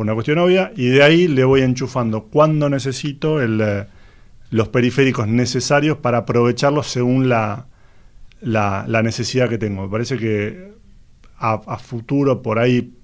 por 0.00 0.06
una 0.06 0.14
cuestión 0.14 0.38
obvia, 0.38 0.72
y 0.76 0.88
de 0.88 1.02
ahí 1.02 1.28
le 1.28 1.44
voy 1.44 1.60
enchufando 1.60 2.22
cuando 2.24 2.70
necesito 2.70 3.38
el, 3.42 3.60
eh, 3.60 3.86
los 4.48 4.70
periféricos 4.70 5.28
necesarios 5.28 5.98
para 5.98 6.16
aprovecharlos 6.16 6.90
según 6.90 7.28
la, 7.28 7.66
la, 8.40 8.86
la 8.88 9.02
necesidad 9.02 9.50
que 9.50 9.58
tengo. 9.58 9.82
Me 9.82 9.90
parece 9.90 10.16
que 10.16 10.72
a, 11.36 11.60
a 11.66 11.76
futuro 11.76 12.40
por 12.40 12.58
ahí 12.58 12.94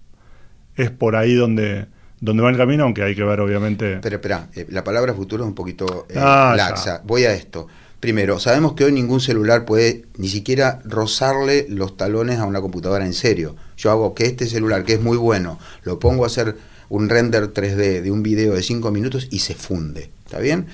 es 0.74 0.90
por 0.90 1.16
ahí 1.16 1.34
donde, 1.34 1.84
donde 2.18 2.42
va 2.42 2.48
el 2.48 2.56
camino, 2.56 2.84
aunque 2.84 3.02
hay 3.02 3.14
que 3.14 3.24
ver 3.24 3.40
obviamente... 3.40 3.98
Pero 4.00 4.16
espera, 4.16 4.48
eh, 4.54 4.64
la 4.70 4.82
palabra 4.82 5.12
futuro 5.12 5.44
es 5.44 5.48
un 5.48 5.54
poquito 5.54 6.06
eh, 6.08 6.14
Ah, 6.16 6.54
laxa. 6.56 7.02
Voy 7.04 7.24
a 7.24 7.34
esto. 7.34 7.66
Primero, 8.00 8.38
sabemos 8.38 8.72
que 8.72 8.84
hoy 8.84 8.92
ningún 8.92 9.20
celular 9.20 9.66
puede 9.66 10.06
ni 10.16 10.28
siquiera 10.28 10.80
rozarle 10.86 11.66
los 11.68 11.98
talones 11.98 12.38
a 12.38 12.46
una 12.46 12.62
computadora 12.62 13.04
en 13.04 13.12
serio. 13.12 13.54
Yo 13.76 13.90
hago 13.90 14.14
que 14.14 14.24
este 14.24 14.46
celular, 14.46 14.82
que 14.84 14.94
es 14.94 15.02
muy 15.02 15.18
bueno, 15.18 15.58
lo 15.82 15.98
pongo 15.98 16.24
a 16.24 16.28
hacer 16.28 16.56
un 16.88 17.08
render 17.08 17.52
3D 17.52 18.02
de 18.02 18.10
un 18.10 18.22
video 18.22 18.54
de 18.54 18.62
5 18.62 18.90
minutos 18.90 19.28
y 19.30 19.40
se 19.40 19.54
funde. 19.54 20.10
¿Está 20.24 20.38
bien? 20.38 20.66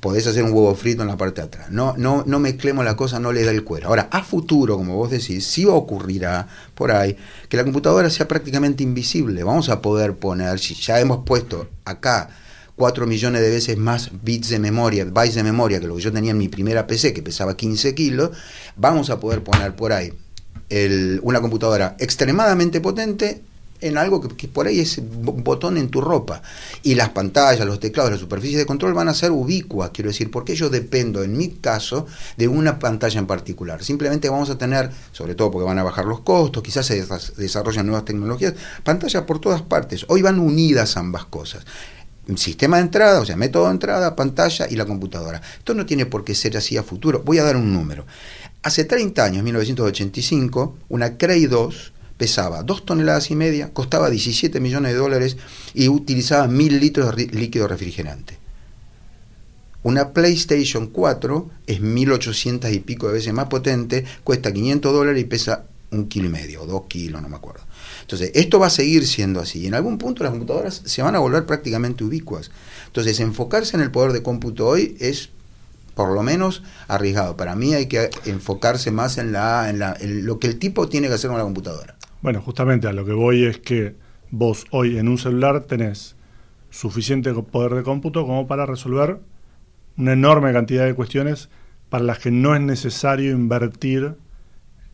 Podés 0.00 0.26
hacer 0.28 0.44
un 0.44 0.52
huevo 0.52 0.74
frito 0.76 1.02
en 1.02 1.08
la 1.08 1.16
parte 1.16 1.40
de 1.40 1.48
atrás. 1.48 1.70
No, 1.70 1.94
no, 1.96 2.22
no 2.24 2.38
mezclemos 2.38 2.84
la 2.84 2.96
cosa, 2.96 3.18
no 3.18 3.32
le 3.32 3.44
da 3.44 3.50
el 3.50 3.64
cuero. 3.64 3.88
Ahora, 3.88 4.08
a 4.12 4.22
futuro, 4.22 4.76
como 4.76 4.94
vos 4.94 5.10
decís, 5.10 5.44
sí 5.44 5.66
ocurrirá 5.66 6.46
por 6.76 6.92
ahí 6.92 7.16
que 7.48 7.56
la 7.56 7.64
computadora 7.64 8.08
sea 8.08 8.28
prácticamente 8.28 8.84
invisible. 8.84 9.42
Vamos 9.42 9.68
a 9.70 9.82
poder 9.82 10.14
poner, 10.14 10.60
si 10.60 10.74
ya 10.74 11.00
hemos 11.00 11.24
puesto 11.24 11.68
acá 11.84 12.30
4 12.76 13.08
millones 13.08 13.42
de 13.42 13.50
veces 13.50 13.76
más 13.76 14.12
bits 14.22 14.50
de 14.50 14.60
memoria, 14.60 15.04
bytes 15.04 15.34
de 15.34 15.42
memoria 15.42 15.80
que 15.80 15.88
lo 15.88 15.96
que 15.96 16.02
yo 16.02 16.12
tenía 16.12 16.30
en 16.30 16.38
mi 16.38 16.46
primera 16.46 16.86
PC, 16.86 17.12
que 17.12 17.22
pesaba 17.22 17.56
15 17.56 17.92
kilos, 17.96 18.30
vamos 18.76 19.10
a 19.10 19.18
poder 19.18 19.42
poner 19.42 19.74
por 19.74 19.92
ahí 19.92 20.12
una 21.22 21.40
computadora 21.40 21.96
extremadamente 21.98 22.80
potente 22.80 23.42
en 23.80 23.98
algo 23.98 24.20
que, 24.20 24.48
por 24.48 24.66
ahí 24.66 24.80
es 24.80 24.98
un 24.98 25.42
botón 25.44 25.76
en 25.76 25.88
tu 25.88 26.00
ropa. 26.00 26.42
Y 26.82 26.94
las 26.94 27.10
pantallas, 27.10 27.66
los 27.66 27.80
teclados, 27.80 28.10
las 28.10 28.20
superficies 28.20 28.58
de 28.58 28.66
control 28.66 28.94
van 28.94 29.08
a 29.08 29.14
ser 29.14 29.30
ubicuas, 29.30 29.90
quiero 29.90 30.10
decir, 30.10 30.30
porque 30.30 30.54
yo 30.56 30.70
dependo, 30.70 31.22
en 31.22 31.36
mi 31.36 31.48
caso, 31.48 32.06
de 32.36 32.48
una 32.48 32.78
pantalla 32.78 33.18
en 33.18 33.26
particular. 33.26 33.82
Simplemente 33.82 34.28
vamos 34.28 34.50
a 34.50 34.58
tener, 34.58 34.90
sobre 35.12 35.34
todo 35.34 35.50
porque 35.50 35.66
van 35.66 35.78
a 35.78 35.82
bajar 35.82 36.04
los 36.04 36.20
costos, 36.20 36.62
quizás 36.62 36.86
se 36.86 37.04
desa- 37.04 37.34
desarrollan 37.34 37.86
nuevas 37.86 38.04
tecnologías, 38.04 38.54
pantallas 38.82 39.22
por 39.24 39.40
todas 39.40 39.62
partes. 39.62 40.04
Hoy 40.08 40.22
van 40.22 40.38
unidas 40.38 40.96
ambas 40.96 41.24
cosas 41.24 41.64
sistema 42.36 42.76
de 42.76 42.82
entrada, 42.82 43.20
o 43.20 43.24
sea, 43.24 43.36
método 43.36 43.64
de 43.66 43.70
entrada, 43.70 44.14
pantalla 44.14 44.66
y 44.68 44.76
la 44.76 44.84
computadora. 44.84 45.40
Esto 45.56 45.72
no 45.72 45.86
tiene 45.86 46.04
por 46.04 46.24
qué 46.24 46.34
ser 46.34 46.58
así 46.58 46.76
a 46.76 46.82
futuro. 46.82 47.22
Voy 47.24 47.38
a 47.38 47.42
dar 47.42 47.56
un 47.56 47.72
número. 47.72 48.04
Hace 48.62 48.84
30 48.84 49.24
años, 49.24 49.42
1985, 49.42 50.76
una 50.90 51.16
Cray 51.16 51.46
2 51.46 51.92
pesaba 52.18 52.62
2 52.62 52.84
toneladas 52.84 53.30
y 53.30 53.36
media, 53.36 53.72
costaba 53.72 54.10
17 54.10 54.60
millones 54.60 54.92
de 54.92 54.98
dólares 54.98 55.36
y 55.72 55.88
utilizaba 55.88 56.48
1000 56.48 56.80
litros 56.80 57.16
de 57.16 57.26
líquido 57.28 57.66
refrigerante. 57.68 58.38
Una 59.84 60.12
PlayStation 60.12 60.88
4 60.88 61.50
es 61.66 61.80
1800 61.80 62.70
y 62.72 62.80
pico 62.80 63.06
de 63.06 63.14
veces 63.14 63.32
más 63.32 63.46
potente, 63.46 64.04
cuesta 64.24 64.52
500 64.52 64.92
dólares 64.92 65.22
y 65.22 65.24
pesa 65.24 65.64
un 65.90 66.08
kilo 66.08 66.26
y 66.26 66.30
medio 66.30 66.62
o 66.62 66.66
dos 66.66 66.82
kilos, 66.88 67.22
no 67.22 67.28
me 67.28 67.36
acuerdo. 67.36 67.62
Entonces, 68.02 68.32
esto 68.34 68.58
va 68.58 68.66
a 68.66 68.70
seguir 68.70 69.06
siendo 69.06 69.40
así. 69.40 69.60
Y 69.60 69.66
en 69.66 69.74
algún 69.74 69.96
punto 69.96 70.22
las 70.24 70.32
computadoras 70.32 70.82
se 70.84 71.02
van 71.02 71.14
a 71.14 71.20
volver 71.20 71.46
prácticamente 71.46 72.04
ubicuas. 72.04 72.50
Entonces, 72.86 73.20
enfocarse 73.20 73.76
en 73.76 73.82
el 73.82 73.90
poder 73.90 74.12
de 74.12 74.22
cómputo 74.22 74.66
hoy 74.66 74.96
es 74.98 75.30
por 75.94 76.12
lo 76.12 76.22
menos 76.22 76.62
arriesgado. 76.86 77.36
Para 77.36 77.54
mí 77.54 77.74
hay 77.74 77.86
que 77.86 78.10
enfocarse 78.24 78.90
más 78.90 79.18
en, 79.18 79.32
la, 79.32 79.68
en, 79.68 79.78
la, 79.78 79.96
en 79.98 80.26
lo 80.26 80.38
que 80.38 80.46
el 80.46 80.58
tipo 80.58 80.88
tiene 80.88 81.08
que 81.08 81.14
hacer 81.14 81.28
con 81.28 81.38
la 81.38 81.44
computadora. 81.44 81.97
Bueno, 82.22 82.40
justamente 82.40 82.88
a 82.88 82.92
lo 82.92 83.04
que 83.04 83.12
voy 83.12 83.44
es 83.44 83.58
que 83.58 83.94
vos 84.30 84.66
hoy 84.70 84.98
en 84.98 85.08
un 85.08 85.18
celular 85.18 85.64
tenés 85.64 86.16
suficiente 86.70 87.32
poder 87.34 87.74
de 87.74 87.82
cómputo 87.82 88.26
como 88.26 88.46
para 88.46 88.66
resolver 88.66 89.18
una 89.96 90.12
enorme 90.12 90.52
cantidad 90.52 90.84
de 90.84 90.94
cuestiones 90.94 91.48
para 91.88 92.04
las 92.04 92.18
que 92.18 92.30
no 92.30 92.54
es 92.54 92.60
necesario 92.60 93.32
invertir 93.32 94.14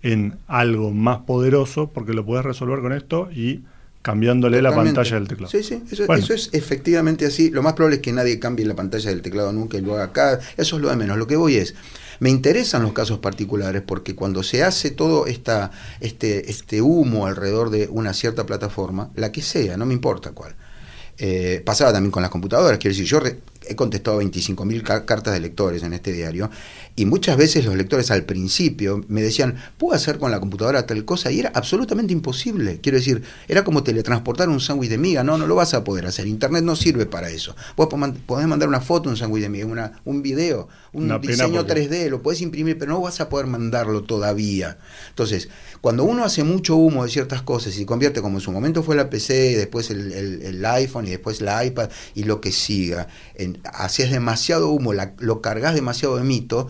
en 0.03 0.39
algo 0.47 0.93
más 0.93 1.19
poderoso 1.21 1.91
porque 1.91 2.13
lo 2.13 2.25
puedes 2.25 2.45
resolver 2.45 2.81
con 2.81 2.93
esto 2.93 3.29
y 3.33 3.65
cambiándole 4.03 4.61
la 4.61 4.75
pantalla 4.75 5.15
del 5.17 5.27
teclado. 5.27 5.51
Sí, 5.51 5.63
sí, 5.63 5.83
eso, 5.91 6.13
eso, 6.13 6.35
es 6.35 6.51
efectivamente 6.53 7.25
así. 7.25 7.51
Lo 7.51 7.63
más 7.63 7.73
probable 7.73 7.97
es 7.97 8.03
que 8.03 8.13
nadie 8.13 8.39
cambie 8.39 8.67
la 8.67 8.75
pantalla 8.75 9.09
del 9.09 9.23
teclado 9.23 9.51
nunca 9.53 9.79
y 9.79 9.81
lo 9.81 9.95
haga 9.95 10.05
acá. 10.05 10.41
Eso 10.59 10.77
es 10.77 10.83
lo 10.83 10.91
de 10.91 10.97
menos. 10.97 11.17
Lo 11.17 11.27
que 11.27 11.37
voy 11.37 11.57
es, 11.57 11.75
me 12.21 12.31
interesan 12.31 12.83
los 12.83 12.93
casos 12.93 13.19
particulares 13.19 13.83
porque 13.87 14.15
cuando 14.15 14.43
se 14.43 14.63
hace 14.63 14.91
todo 14.91 15.27
esta, 15.27 15.71
este, 16.01 16.51
este 16.51 16.83
humo 16.83 17.27
alrededor 17.27 17.71
de 17.71 17.89
una 17.91 18.13
cierta 18.15 18.47
plataforma, 18.47 19.11
la 19.15 19.33
que 19.33 19.43
sea, 19.43 19.77
no 19.77 19.87
me 19.87 19.95
importa 19.95 20.33
cuál, 20.33 20.55
eh, 21.19 21.63
pasaba 21.65 21.93
también 21.93 22.11
con 22.11 22.23
las 22.23 22.31
computadoras, 22.31 22.79
quiero 22.79 22.95
decir, 22.95 23.07
yo 23.07 23.21
he 23.67 23.77
contestado 23.77 24.21
25.000 24.21 25.05
cartas 25.05 25.33
de 25.33 25.41
lectores 25.41 25.83
en 25.83 25.93
este 25.93 26.13
diario 26.13 26.51
y 26.97 27.07
muchas 27.07 27.37
veces 27.37 27.65
los 27.65 27.75
lectores 27.75 28.13
al 28.13 28.23
principio 28.23 29.05
me 29.09 29.21
decían, 29.21 29.57
¿puedo 29.79 29.97
hacer 29.97 30.19
con 30.19 30.31
la 30.31 30.39
computadora 30.39 30.87
tal 30.87 31.05
cosa? 31.05 31.33
Y 31.33 31.41
era 31.41 31.51
absolutamente 31.53 32.13
imposible. 32.13 32.79
Quiero 32.81 32.99
decir, 32.99 33.23
era 33.49 33.65
como 33.65 33.83
teletransportar 33.83 34.49
un 34.49 34.61
sándwich 34.61 34.91
de 34.91 34.99
miga. 34.99 35.25
No, 35.25 35.37
no 35.37 35.49
lo 35.49 35.57
vas 35.57 35.75
a 35.75 35.83
poder 35.83 36.07
hacer. 36.07 36.29
Internet 36.29 36.63
no 36.63 36.77
sirve 36.77 37.07
para 37.07 37.31
eso. 37.31 37.57
Vos 37.77 37.89
podés 38.27 38.47
mandar 38.47 38.69
una 38.69 38.81
foto, 38.81 39.09
un 39.09 39.17
sándwich 39.17 39.43
de 39.43 39.49
miga, 39.49 39.67
una, 39.67 40.01
un 40.05 40.23
video, 40.23 40.69
un 40.93 41.21
diseño 41.21 41.67
3D, 41.67 42.11
lo 42.11 42.23
puedes 42.23 42.41
imprimir, 42.41 42.79
pero 42.79 42.93
no 42.93 43.01
vas 43.01 43.21
a 43.21 43.29
poder 43.29 43.49
mandarlo 43.49 44.05
todavía. 44.05 44.79
Entonces, 45.09 45.49
cuando 45.81 46.05
uno 46.05 46.25
hace 46.25 46.45
mucho 46.45 46.77
humo 46.77 47.05
de 47.05 47.11
ciertas 47.11 47.43
cosas 47.43 47.77
y 47.77 47.85
convierte 47.85 48.23
como 48.23 48.39
en 48.39 48.41
su 48.41 48.53
momento 48.53 48.85
fue 48.85 48.95
la 48.95 49.11
PC, 49.11 49.57
después 49.57 49.91
el, 49.91 50.13
el, 50.13 50.65
iPhone 50.65 51.07
y 51.07 51.11
después 51.11 51.41
la 51.41 51.65
iPad 51.65 51.91
y 52.15 52.23
lo 52.23 52.41
que 52.41 52.53
siga, 52.53 53.09
en, 53.35 53.59
haces 53.65 54.13
demasiado 54.13 54.71
humo, 54.71 54.93
lo 55.19 55.41
cargas 55.41 55.75
demasiado 55.75 56.17
de 56.17 56.23
mito, 56.23 56.69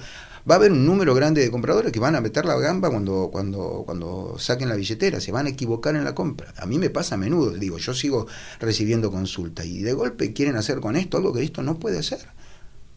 va 0.49 0.57
a 0.57 0.59
haber 0.59 0.73
un 0.73 0.85
número 0.85 1.15
grande 1.15 1.41
de 1.41 1.51
compradores 1.51 1.91
que 1.93 2.01
van 2.01 2.15
a 2.17 2.21
meter 2.21 2.45
la 2.45 2.57
gamba 2.59 2.91
cuando, 2.91 3.31
cuando, 3.33 3.83
cuando 3.87 4.37
saquen 4.39 4.69
la 4.69 4.77
billetera, 4.77 5.21
se 5.21 5.33
van 5.33 5.47
a 5.47 5.51
equivocar 5.51 5.97
en 5.97 6.05
la 6.05 6.15
compra. 6.15 6.53
A 6.59 6.67
mí 6.67 6.79
me 6.79 6.91
pasa 6.91 7.15
a 7.15 7.19
menudo, 7.19 7.51
digo, 7.53 7.79
yo 7.79 7.95
sigo 7.95 8.27
recibiendo 8.61 9.11
consultas 9.11 9.67
y 9.67 9.83
de 9.83 9.93
golpe 9.95 10.33
quieren 10.33 10.57
hacer 10.57 10.81
con 10.81 10.97
esto 10.97 11.17
algo 11.17 11.33
que 11.33 11.43
esto 11.43 11.63
no 11.63 11.79
puede 11.79 11.99
hacer. 11.99 12.21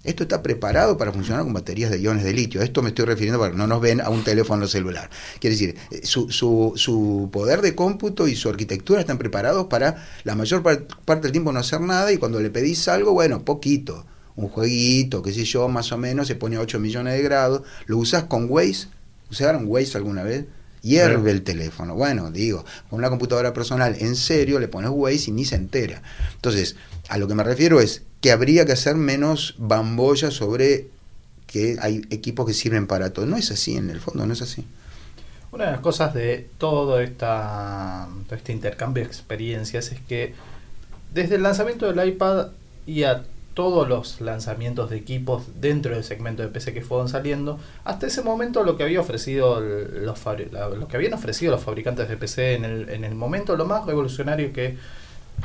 Esto 0.03 0.23
está 0.23 0.41
preparado 0.41 0.97
para 0.97 1.11
funcionar 1.11 1.43
con 1.43 1.53
baterías 1.53 1.89
de 1.91 1.99
iones 1.99 2.23
de 2.23 2.31
litio. 2.31 2.61
Esto 2.61 2.81
me 2.81 2.89
estoy 2.89 3.05
refiriendo 3.05 3.39
para 3.39 3.51
que 3.51 3.57
no 3.57 3.67
nos 3.67 3.81
ven 3.81 3.99
a 3.99 4.09
un 4.09 4.23
teléfono 4.23 4.67
celular. 4.67 5.09
Quiere 5.39 5.55
decir, 5.55 5.75
eh, 5.91 6.05
su, 6.05 6.29
su, 6.29 6.73
su 6.75 7.29
poder 7.31 7.61
de 7.61 7.75
cómputo 7.75 8.27
y 8.27 8.35
su 8.35 8.47
arquitectura 8.47 9.01
están 9.01 9.17
preparados 9.17 9.67
para 9.67 10.07
la 10.23 10.35
mayor 10.35 10.63
parte 10.63 11.23
del 11.23 11.31
tiempo 11.31 11.51
no 11.51 11.59
hacer 11.59 11.81
nada 11.81 12.11
y 12.13 12.17
cuando 12.17 12.39
le 12.39 12.49
pedís 12.49 12.87
algo, 12.87 13.13
bueno, 13.13 13.43
poquito 13.43 14.05
un 14.37 14.49
jueguito, 14.49 15.21
qué 15.21 15.33
sé 15.33 15.43
yo, 15.43 15.67
más 15.67 15.91
o 15.91 15.97
menos, 15.97 16.27
se 16.27 16.35
pone 16.35 16.55
a 16.55 16.61
8 16.61 16.79
millones 16.79 17.13
de 17.13 17.23
grados, 17.23 17.63
lo 17.87 17.97
usas 17.97 18.25
con 18.25 18.45
Waze, 18.49 18.87
¿usaron 19.29 19.65
Waze 19.67 19.97
alguna 19.97 20.23
vez? 20.23 20.45
Hierve 20.83 21.31
el 21.31 21.41
teléfono. 21.41 21.95
Bueno, 21.95 22.31
digo, 22.31 22.63
con 22.89 22.99
una 22.99 23.09
computadora 23.09 23.51
personal, 23.51 23.95
en 23.99 24.15
serio, 24.15 24.59
le 24.59 24.67
pones 24.67 24.91
Waze 24.93 25.31
y 25.31 25.33
ni 25.33 25.43
se 25.43 25.55
entera. 25.55 26.03
Entonces, 26.35 26.75
a 27.09 27.17
lo 27.17 27.27
que 27.27 27.33
me 27.33 27.43
refiero 27.43 27.81
es 27.81 28.03
que 28.21 28.31
habría 28.31 28.65
que 28.65 28.73
hacer 28.73 28.95
menos 28.95 29.55
bambolla 29.57 30.29
sobre 30.29 30.87
que 31.47 31.77
hay 31.81 32.03
equipos 32.11 32.45
que 32.45 32.53
sirven 32.53 32.85
para 32.85 33.11
todo. 33.11 33.25
No 33.25 33.37
es 33.37 33.49
así, 33.51 33.75
en 33.75 33.89
el 33.89 33.99
fondo 33.99 34.25
no 34.27 34.33
es 34.33 34.41
así. 34.43 34.65
Una 35.51 35.65
de 35.65 35.71
las 35.71 35.79
cosas 35.79 36.13
de 36.13 36.47
todo, 36.59 36.99
esta, 36.99 38.07
todo 38.27 38.35
este 38.35 38.53
intercambio 38.53 39.03
de 39.03 39.07
experiencias 39.07 39.91
es 39.91 39.99
que 40.01 40.35
desde 41.13 41.35
el 41.35 41.43
lanzamiento 41.43 41.91
del 41.91 42.07
iPad 42.07 42.49
y 42.85 43.03
a 43.03 43.23
todos 43.57 43.89
los 43.89 44.21
lanzamientos 44.21 44.91
de 44.91 44.97
equipos 44.97 45.45
dentro 45.59 45.95
del 45.95 46.03
segmento 46.03 46.43
de 46.43 46.49
PC 46.49 46.75
que 46.75 46.83
fueron 46.83 47.09
saliendo, 47.09 47.57
hasta 47.85 48.05
ese 48.05 48.21
momento 48.21 48.61
lo 48.61 48.77
que 48.77 48.83
había 48.83 48.99
ofrecido 48.99 49.59
los 49.59 50.19
lo 50.77 50.87
que 50.87 50.95
habían 50.95 51.13
ofrecido 51.15 51.53
los 51.53 51.63
fabricantes 51.63 52.07
de 52.07 52.17
PC 52.17 52.53
en 52.53 52.65
el, 52.65 52.89
en 52.89 53.03
el 53.03 53.15
momento 53.15 53.57
lo 53.57 53.65
más 53.65 53.83
revolucionario 53.87 54.53
que 54.53 54.77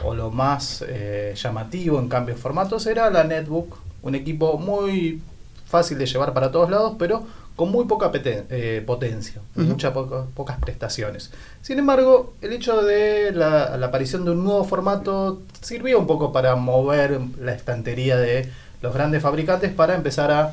o 0.05 0.15
lo 0.15 0.31
más 0.31 0.85
eh, 0.87 1.33
llamativo 1.35 1.99
en 2.01 2.11
cambios 2.11 2.37
de 2.37 2.43
formatos 2.43 2.87
era 2.87 3.09
la 3.09 3.25
netbook, 3.25 3.79
un 4.03 4.15
equipo 4.15 4.59
muy 4.59 5.23
fácil 5.65 5.97
de 5.97 6.05
llevar 6.05 6.35
para 6.35 6.51
todos 6.51 6.69
lados, 6.69 6.97
pero 6.99 7.25
con 7.57 7.71
muy 7.71 7.85
poca 7.85 8.11
eh, 8.15 8.83
potencia, 8.87 9.43
muchas 9.55 9.93
pocas 9.93 10.59
prestaciones. 10.59 11.31
Sin 11.61 11.79
embargo, 11.79 12.35
el 12.41 12.53
hecho 12.53 12.83
de 12.83 13.33
la, 13.33 13.75
aparición 13.75 14.25
de 14.25 14.31
un 14.31 14.43
nuevo 14.45 14.65
formato 14.65 15.43
sirvió 15.61 15.99
un 15.99 16.07
poco 16.07 16.33
para 16.33 16.57
mover 16.57 17.21
la 17.39 17.53
estantería 17.53 18.17
de 18.17 18.51
los 18.81 18.95
grandes 18.95 19.23
fabricantes 19.23 19.73
para 19.73 19.95
empezar 19.95 20.31
a 20.31 20.53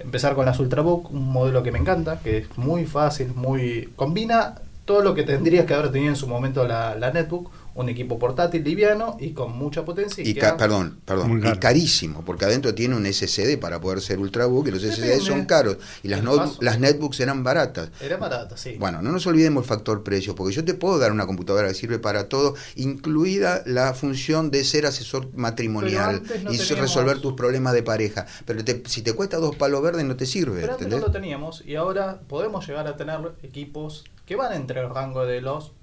empezar 0.00 0.36
con 0.36 0.46
las 0.46 0.60
Ultrabook, 0.60 1.10
un 1.10 1.28
modelo 1.28 1.62
que 1.64 1.72
me 1.72 1.78
encanta, 1.78 2.20
que 2.20 2.38
es 2.38 2.56
muy 2.56 2.86
fácil, 2.86 3.32
muy 3.34 3.92
combina 3.96 4.54
todo 4.84 5.02
lo 5.02 5.14
que 5.14 5.24
tendrías 5.24 5.66
que 5.66 5.74
haber 5.74 5.90
tenido 5.90 6.10
en 6.10 6.16
su 6.16 6.28
momento 6.28 6.66
la, 6.66 6.94
la 6.94 7.10
netbook, 7.10 7.50
un 7.78 7.88
equipo 7.88 8.18
portátil 8.18 8.64
liviano 8.64 9.16
y 9.20 9.30
con 9.30 9.56
mucha 9.56 9.84
potencia. 9.84 10.24
Y, 10.26 10.34
perdón, 10.34 11.00
perdón, 11.04 11.40
y 11.46 11.58
carísimo, 11.58 12.24
porque 12.24 12.44
adentro 12.44 12.74
tiene 12.74 12.96
un 12.96 13.06
SSD 13.06 13.56
para 13.56 13.80
poder 13.80 14.00
ser 14.00 14.18
ultrabook 14.18 14.66
y 14.66 14.70
los 14.72 14.82
SSD 14.82 15.20
son 15.20 15.44
caros. 15.44 15.78
Y 16.02 16.08
las, 16.08 16.22
las 16.60 16.80
netbooks 16.80 17.20
eran 17.20 17.44
baratas. 17.44 17.90
Eran 18.00 18.18
baratas, 18.18 18.60
sí. 18.60 18.74
Bueno, 18.80 19.00
no 19.00 19.12
nos 19.12 19.24
olvidemos 19.28 19.62
el 19.62 19.68
factor 19.68 20.02
precio, 20.02 20.34
porque 20.34 20.56
yo 20.56 20.64
te 20.64 20.74
puedo 20.74 20.98
dar 20.98 21.12
una 21.12 21.24
computadora 21.24 21.68
que 21.68 21.74
sirve 21.74 22.00
para 22.00 22.28
todo, 22.28 22.56
incluida 22.74 23.62
la 23.64 23.94
función 23.94 24.50
de 24.50 24.64
ser 24.64 24.84
asesor 24.84 25.28
matrimonial 25.34 26.20
y 26.50 26.58
resolver 26.74 27.20
tus 27.20 27.34
problemas 27.34 27.74
de 27.74 27.84
pareja. 27.84 28.26
Pero 28.44 28.60
si 28.86 29.02
te 29.02 29.12
cuesta 29.12 29.36
dos 29.36 29.54
palos 29.54 29.82
verdes 29.82 30.04
no 30.04 30.16
te 30.16 30.26
sirve. 30.26 30.62
Pero 30.62 30.72
antes 30.72 30.88
no 30.88 30.98
lo 30.98 31.12
teníamos 31.12 31.62
y 31.64 31.76
ahora 31.76 32.22
podemos 32.26 32.66
llegar 32.66 32.88
a 32.88 32.96
tener 32.96 33.20
equipos 33.44 34.04
que 34.26 34.34
van 34.34 34.52
entre 34.52 34.80
el 34.80 34.90
rango 34.90 35.24
de 35.24 35.40
los 35.40 35.77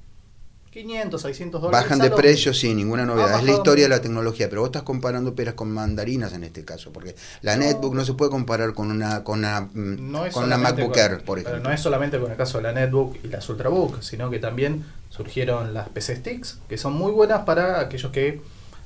500, 0.76 1.22
600 1.22 1.62
dólares. 1.62 1.84
Bajan 1.84 2.00
de 2.00 2.12
precio, 2.12 2.54
sin 2.54 2.76
ninguna 2.76 3.06
novedad. 3.06 3.40
es 3.40 3.46
la 3.46 3.54
historia 3.54 3.86
de 3.86 3.90
la 3.90 4.02
tecnología, 4.02 4.50
pero 4.50 4.60
vos 4.60 4.68
estás 4.68 4.84
comparando 4.84 5.34
peras 5.34 5.54
con 5.54 5.72
mandarinas 5.72 6.34
en 6.34 6.44
este 6.44 6.66
caso, 6.66 6.92
porque 6.92 7.16
la 7.44 7.56
netbook 7.56 7.96
no 7.96 8.04
se 8.04 8.14
puede 8.14 8.30
comparar 8.30 8.74
con 8.74 8.92
una 8.92 9.24
con 9.24 9.40
una, 9.40 9.62
mm, 9.62 10.32
con 10.34 10.44
una 10.44 10.58
MacBook 10.58 10.98
Air, 10.98 11.24
por 11.24 11.40
ejemplo. 11.40 11.62
no 11.64 11.72
es 11.72 11.80
solamente 11.80 12.20
con 12.20 12.30
el 12.30 12.36
caso 12.36 12.58
de 12.58 12.64
la 12.64 12.74
netbook 12.74 13.16
y 13.24 13.30
las 13.30 13.48
Ultrabook, 13.48 14.02
sino 14.02 14.30
que 14.30 14.40
también 14.40 14.84
surgieron 15.12 15.74
las 15.74 15.88
PC 15.88 16.18
Sticks, 16.18 16.60
que 16.68 16.78
son 16.78 16.92
muy 16.92 17.14
buenas 17.14 17.44
para 17.44 17.80
aquellos 17.80 18.12
que 18.12 18.42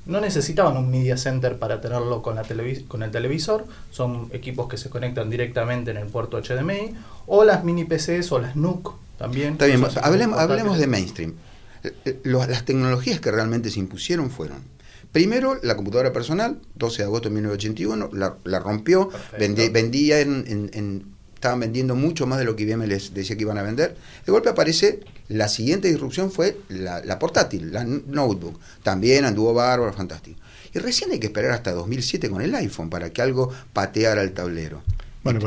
no 0.05 0.21
necesitaban 0.21 0.77
un 0.77 0.91
media 0.91 1.17
center 1.17 1.57
para 1.57 1.81
tenerlo 1.81 2.21
con, 2.21 2.35
la 2.35 2.43
con 2.87 3.01
el 3.01 3.09
televisor, 3.09 3.65
son 3.89 4.29
equipos 4.31 4.69
que 4.69 4.77
se 4.77 4.91
conectan 4.91 5.31
directamente 5.31 5.89
en 5.89 5.97
el 5.97 6.05
puerto 6.05 6.39
HDMI, 6.39 6.93
o 7.25 7.43
las 7.43 7.63
mini 7.63 7.85
PCs 7.85 8.31
o 8.31 8.37
las 8.37 8.55
NUC 8.55 8.93
también. 9.17 9.57
hablemos, 10.03 10.37
hablemos 10.37 10.77
de 10.77 10.85
mainstream. 10.85 11.33
Eh, 11.83 11.93
eh, 12.05 12.19
las 12.23 12.65
tecnologías 12.65 13.19
que 13.19 13.31
realmente 13.31 13.69
se 13.71 13.79
impusieron 13.79 14.29
fueron 14.29 14.79
Primero, 15.11 15.59
la 15.63 15.75
computadora 15.75 16.13
personal, 16.13 16.59
12 16.75 16.97
de 16.97 17.03
agosto 17.03 17.29
de 17.29 17.35
1981, 17.35 18.11
la, 18.43 18.59
rompió, 18.59 19.09
vendía 19.39 20.19
en, 20.19 21.15
estaban 21.33 21.61
vendiendo 21.61 21.95
mucho 21.95 22.27
más 22.27 22.37
de 22.37 22.45
lo 22.45 22.55
que 22.55 22.63
IBM 22.63 22.85
les 22.85 23.13
decía 23.13 23.35
que 23.35 23.41
iban 23.41 23.57
a 23.57 23.63
vender. 23.63 23.95
De 24.25 24.31
golpe 24.31 24.49
aparece, 24.49 24.99
la 25.27 25.47
siguiente 25.47 25.87
disrupción 25.87 26.31
fue 26.31 26.57
la, 26.69 27.17
portátil, 27.17 27.73
la 27.73 27.85
notebook. 27.85 28.59
También 28.83 29.25
anduvo 29.25 29.53
bárbaro, 29.53 29.91
fantástico. 29.93 30.39
Y 30.73 30.77
recién 30.77 31.11
hay 31.11 31.19
que 31.19 31.27
esperar 31.27 31.51
hasta 31.51 31.71
2007 31.71 32.29
con 32.29 32.43
el 32.43 32.53
iPhone 32.53 32.91
para 32.91 33.09
que 33.09 33.23
algo 33.23 33.51
pateara 33.73 34.21
el 34.21 34.33
tablero. 34.33 34.83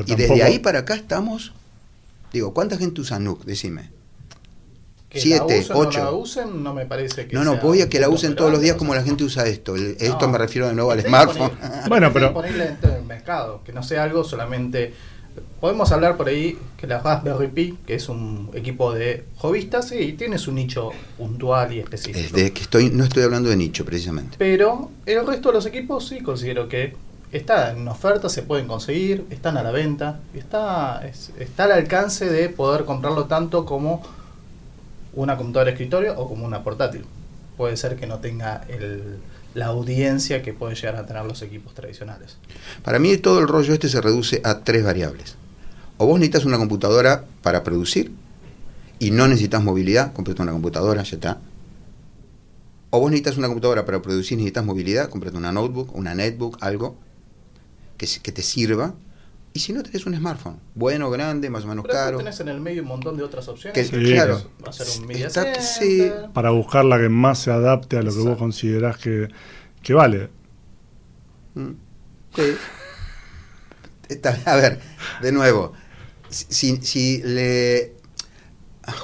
y, 0.07 0.15
desde 0.17 0.43
ahí 0.43 0.59
para 0.59 0.81
acá 0.81 0.95
estamos, 0.95 1.53
digo, 2.33 2.53
¿cuánta 2.53 2.77
gente 2.77 3.01
usa 3.01 3.21
NUC? 3.21 3.45
Decime. 3.45 3.91
7, 5.15 5.67
8. 5.73 5.99
No 5.99 6.05
la 6.05 6.13
usen, 6.13 6.63
no 6.63 6.75
me 6.75 6.87
parece 6.87 7.27
que. 7.27 7.35
No, 7.35 7.45
no, 7.45 7.57
voy 7.57 7.83
a 7.83 7.89
que 7.89 8.01
la 8.01 8.09
usen 8.09 8.35
todos 8.35 8.51
los 8.51 8.61
días 8.61 8.77
como 8.77 8.95
la 8.95 9.03
gente 9.03 9.25
usa 9.25 9.47
esto. 9.47 9.77
esto 9.77 10.29
me 10.29 10.39
refiero 10.39 10.69
de 10.69 10.75
nuevo 10.75 10.91
al 10.91 11.01
smartphone. 11.03 11.53
bueno, 11.89 12.13
pero. 12.13 12.33
Ponerle 12.33 12.65
dentro 12.65 12.91
del 12.93 13.05
mercado, 13.05 13.63
que 13.65 13.73
no 13.73 13.83
sea 13.83 14.05
algo 14.05 14.25
solamente. 14.25 14.95
Podemos 15.61 15.93
hablar 15.93 16.17
por 16.17 16.29
ahí 16.29 16.59
que 16.77 16.87
la 16.87 16.99
Raspberry 16.99 17.47
Pi, 17.47 17.79
que 17.87 17.95
es 17.95 18.09
un 18.09 18.51
equipo 18.53 18.93
de 18.93 19.25
hobbyistas, 19.39 19.89
sí, 19.89 20.13
tiene 20.13 20.37
su 20.37 20.53
nicho 20.53 20.91
puntual 21.17 21.73
y 21.73 21.79
específico. 21.79 22.37
Es 22.37 22.51
que 22.51 22.63
estoy, 22.63 22.91
no 22.91 23.05
estoy 23.05 23.23
hablando 23.23 23.49
de 23.49 23.57
nicho, 23.57 23.85
precisamente. 23.85 24.37
Pero 24.39 24.91
el 25.07 25.27
resto 25.27 25.49
de 25.51 25.55
los 25.55 25.67
equipos 25.67 26.09
sí 26.09 26.21
considero 26.21 26.69
que 26.69 26.95
está 27.33 27.73
en 27.73 27.89
oferta, 27.89 28.29
se 28.29 28.43
pueden 28.43 28.67
conseguir, 28.67 29.25
están 29.31 29.57
a 29.57 29.63
la 29.63 29.71
venta, 29.71 30.21
está, 30.35 31.03
está 31.39 31.65
al 31.65 31.73
alcance 31.73 32.29
de 32.29 32.49
poder 32.51 32.85
comprarlo 32.85 33.25
tanto 33.25 33.65
como 33.65 34.03
una 35.15 35.37
computadora 35.37 35.71
escritorio 35.71 36.19
o 36.19 36.29
como 36.29 36.45
una 36.45 36.63
portátil. 36.63 37.05
Puede 37.57 37.77
ser 37.77 37.97
que 37.97 38.07
no 38.07 38.19
tenga 38.19 38.67
la 39.55 39.67
audiencia 39.67 40.43
que 40.43 40.53
pueden 40.53 40.77
llegar 40.77 40.97
a 40.97 41.07
tener 41.07 41.25
los 41.25 41.43
equipos 41.43 41.75
tradicionales. 41.75 42.37
Para 42.83 42.99
mí 42.99 43.17
todo 43.19 43.39
el 43.39 43.49
rollo 43.49 43.75
este 43.75 43.89
se 43.89 44.01
reduce 44.01 44.41
a 44.45 44.61
tres 44.61 44.85
variables. 44.85 45.37
O 45.99 46.07
vos 46.07 46.19
necesitas 46.19 46.47
una 46.47 46.59
computadora 46.59 47.25
para 47.43 47.63
producir 47.63 48.13
y 48.99 49.11
no 49.11 49.29
necesitas 49.29 49.63
movilidad, 49.63 50.13
comprate 50.13 50.43
una 50.43 50.53
computadora, 50.53 51.03
ya 51.03 51.17
está. 51.17 51.39
O 52.91 53.01
vos 53.01 53.11
necesitas 53.11 53.37
una 53.37 53.49
computadora 53.49 53.85
para 53.85 54.01
producir, 54.01 54.39
necesitas 54.39 54.65
movilidad, 54.65 55.09
comprate 55.11 55.37
una 55.37 55.53
notebook, 55.53 55.95
una 55.95 56.15
netbook, 56.15 56.59
algo 56.61 56.97
que 57.97 58.33
te 58.33 58.43
sirva. 58.43 58.95
Y 59.55 59.59
si 59.61 59.73
no, 59.75 59.83
tenés 59.83 60.07
un 60.07 60.17
smartphone, 60.17 60.59
bueno, 60.75 61.11
grande, 61.11 61.51
más 61.51 61.65
o 61.65 61.67
menos 61.67 61.83
Pero 61.83 61.93
caro. 61.95 62.19
tenés 62.19 62.41
en 62.41 62.49
el 62.49 62.61
medio 62.61 62.83
un 62.83 62.89
montón 62.89 63.17
de 63.19 63.23
otras 63.23 63.47
opciones. 63.49 63.75
Que- 63.75 63.85
Sí. 63.85 64.13
claro, 64.13 64.43
Va 64.65 64.71
a 64.71 64.73
ser 64.73 64.87
un 65.01 65.07
media 65.07 65.27
Está- 65.27 65.61
sí. 65.61 66.11
Para 66.33 66.51
buscar 66.51 66.85
la 66.87 66.99
que 66.99 67.09
más 67.11 67.39
se 67.39 67.51
adapte 67.51 67.99
a 67.99 68.03
lo 68.03 68.13
que 68.15 68.21
vos 68.21 68.39
considerás 68.39 68.97
que, 68.97 69.29
que 69.83 69.93
vale. 69.95 70.31
Mm. 71.55 71.71
Sí. 72.35 72.43
Está- 74.09 74.39
a 74.47 74.57
ver, 74.57 74.81
de 75.21 75.33
nuevo, 75.33 75.73
si, 76.31 76.77
si 76.79 77.23
le... 77.23 77.95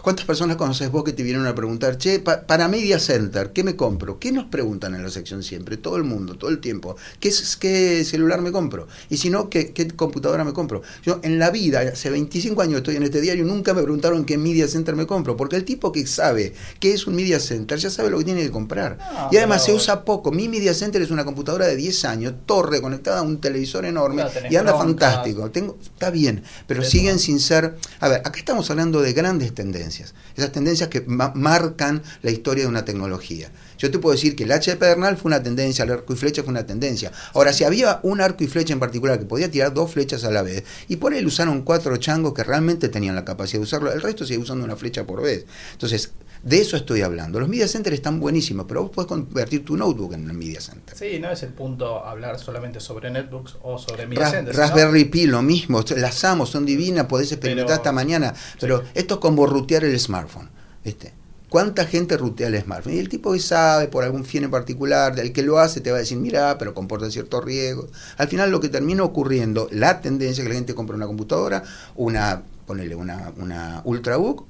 ¿Cuántas 0.02 0.26
personas 0.26 0.56
conoces 0.56 0.90
vos 0.90 1.04
que 1.04 1.12
te 1.12 1.22
vienen 1.22 1.46
a 1.46 1.54
preguntar, 1.54 1.98
che, 1.98 2.18
pa- 2.18 2.40
para 2.42 2.66
Media 2.66 2.98
Center, 2.98 3.52
¿qué 3.52 3.62
me 3.62 3.76
compro? 3.76 4.18
¿Qué 4.18 4.32
nos 4.32 4.46
preguntan 4.46 4.96
en 4.96 5.04
la 5.04 5.08
sección 5.10 5.44
siempre? 5.44 5.76
Todo 5.76 5.96
el 5.96 6.02
mundo, 6.02 6.34
todo 6.36 6.50
el 6.50 6.58
tiempo. 6.58 6.96
¿Qué, 7.20 7.28
es- 7.28 7.56
qué 7.56 8.04
celular 8.04 8.40
me 8.42 8.50
compro? 8.50 8.88
Y 9.08 9.18
si 9.18 9.30
no, 9.30 9.48
¿qué, 9.48 9.72
¿qué 9.72 9.86
computadora 9.88 10.42
me 10.42 10.52
compro? 10.52 10.82
Yo 11.04 11.20
en 11.22 11.38
la 11.38 11.50
vida, 11.50 11.80
hace 11.80 12.10
25 12.10 12.60
años 12.60 12.78
estoy 12.78 12.96
en 12.96 13.04
este 13.04 13.20
diario, 13.20 13.44
nunca 13.44 13.72
me 13.72 13.82
preguntaron 13.82 14.24
qué 14.24 14.36
Media 14.36 14.66
Center 14.66 14.96
me 14.96 15.06
compro, 15.06 15.36
porque 15.36 15.54
el 15.54 15.64
tipo 15.64 15.92
que 15.92 16.04
sabe 16.08 16.54
qué 16.80 16.92
es 16.92 17.06
un 17.06 17.14
Media 17.14 17.38
Center 17.38 17.78
ya 17.78 17.88
sabe 17.90 18.10
lo 18.10 18.18
que 18.18 18.24
tiene 18.24 18.42
que 18.42 18.50
comprar. 18.50 18.98
No, 18.98 19.28
y 19.30 19.36
además 19.36 19.64
se 19.64 19.72
usa 19.72 20.04
poco. 20.04 20.32
Mi 20.32 20.48
Media 20.48 20.74
Center 20.74 21.02
es 21.02 21.12
una 21.12 21.24
computadora 21.24 21.66
de 21.68 21.76
10 21.76 22.04
años, 22.04 22.34
torre 22.46 22.80
conectada 22.80 23.20
a 23.20 23.22
un 23.22 23.40
televisor 23.40 23.84
enorme 23.84 24.24
y 24.50 24.56
anda 24.56 24.72
fantástico. 24.76 25.50
Tengo, 25.52 25.78
está 25.80 26.10
bien, 26.10 26.42
pero 26.66 26.82
siguen 26.82 27.12
no. 27.14 27.18
sin 27.20 27.38
ser. 27.38 27.76
A 28.00 28.08
ver, 28.08 28.22
acá 28.24 28.38
estamos 28.40 28.68
hablando 28.70 29.00
de 29.00 29.12
grandes 29.12 29.54
tendencias. 29.54 29.67
Esas 29.72 30.52
tendencias 30.52 30.88
que 30.88 31.02
ma- 31.02 31.32
marcan 31.34 32.02
la 32.22 32.30
historia 32.30 32.64
de 32.64 32.68
una 32.68 32.84
tecnología. 32.84 33.50
Yo 33.78 33.90
te 33.90 33.98
puedo 33.98 34.14
decir 34.14 34.34
que 34.34 34.44
el 34.44 34.52
H 34.52 34.70
de 34.72 34.76
Pedernal 34.76 35.16
fue 35.16 35.28
una 35.28 35.42
tendencia, 35.42 35.84
el 35.84 35.92
arco 35.92 36.12
y 36.12 36.16
flecha 36.16 36.42
fue 36.42 36.50
una 36.50 36.66
tendencia. 36.66 37.12
Ahora, 37.34 37.52
si 37.52 37.64
había 37.64 38.00
un 38.02 38.20
arco 38.20 38.42
y 38.42 38.46
flecha 38.48 38.72
en 38.72 38.80
particular 38.80 39.18
que 39.18 39.24
podía 39.24 39.50
tirar 39.50 39.72
dos 39.72 39.92
flechas 39.92 40.24
a 40.24 40.30
la 40.30 40.42
vez, 40.42 40.64
y 40.88 40.96
por 40.96 41.14
él 41.14 41.26
usaron 41.26 41.62
cuatro 41.62 41.96
changos 41.96 42.34
que 42.34 42.42
realmente 42.44 42.88
tenían 42.88 43.14
la 43.14 43.24
capacidad 43.24 43.60
de 43.60 43.64
usarlo, 43.64 43.92
el 43.92 44.02
resto 44.02 44.24
sigue 44.26 44.38
usando 44.40 44.64
una 44.64 44.76
flecha 44.76 45.04
por 45.04 45.22
vez. 45.22 45.44
Entonces, 45.72 46.10
de 46.42 46.60
eso 46.60 46.76
estoy 46.76 47.02
hablando. 47.02 47.40
Los 47.40 47.48
media 47.48 47.68
centers 47.68 47.94
están 47.94 48.20
buenísimos, 48.20 48.66
pero 48.68 48.82
vos 48.82 48.90
podés 48.90 49.08
convertir 49.08 49.64
tu 49.64 49.76
notebook 49.76 50.12
en 50.14 50.30
un 50.30 50.36
media 50.36 50.60
center. 50.60 50.96
Sí, 50.96 51.18
no 51.20 51.30
es 51.30 51.42
el 51.42 51.52
punto 51.52 52.04
hablar 52.04 52.38
solamente 52.38 52.80
sobre 52.80 53.10
netbooks 53.10 53.56
o 53.62 53.78
sobre 53.78 54.06
media 54.06 54.30
centers, 54.30 54.56
sino- 54.56 54.66
Raspberry 54.68 55.04
Pi, 55.06 55.26
lo 55.26 55.42
mismo, 55.42 55.82
las 55.96 56.24
amo, 56.24 56.46
son 56.46 56.64
divinas, 56.66 57.06
podés 57.06 57.32
experimentar 57.32 57.66
Pero- 57.66 57.76
hasta 57.76 57.92
mañana, 57.92 58.34
pero 58.60 58.82
esto 58.94 59.14
es 59.14 59.20
como 59.20 59.46
rutear 59.46 59.84
el 59.84 59.98
smartphone, 59.98 60.48
¿viste? 60.84 61.12
¿Cuánta 61.48 61.86
gente 61.86 62.18
rutea 62.18 62.48
el 62.48 62.60
smartphone? 62.60 62.92
Y 62.94 62.98
el 62.98 63.08
tipo 63.08 63.32
que 63.32 63.40
sabe 63.40 63.88
por 63.88 64.04
algún 64.04 64.26
fin 64.26 64.44
en 64.44 64.50
particular, 64.50 65.14
del 65.14 65.32
que 65.32 65.42
lo 65.42 65.58
hace, 65.58 65.80
te 65.80 65.90
va 65.90 65.96
a 65.96 66.00
decir, 66.00 66.18
mira, 66.18 66.58
pero 66.58 66.74
comporta 66.74 67.10
ciertos 67.10 67.42
riesgos. 67.42 67.86
Al 68.18 68.28
final 68.28 68.50
lo 68.50 68.60
que 68.60 68.68
termina 68.68 69.02
ocurriendo, 69.02 69.66
la 69.72 70.02
tendencia 70.02 70.42
es 70.42 70.46
que 70.46 70.50
la 70.52 70.56
gente 70.56 70.74
compra 70.74 70.94
una 70.94 71.06
computadora, 71.06 71.62
una, 71.96 72.42
ponele, 72.66 72.94
una, 72.94 73.32
una 73.38 73.80
Ultrabook 73.84 74.44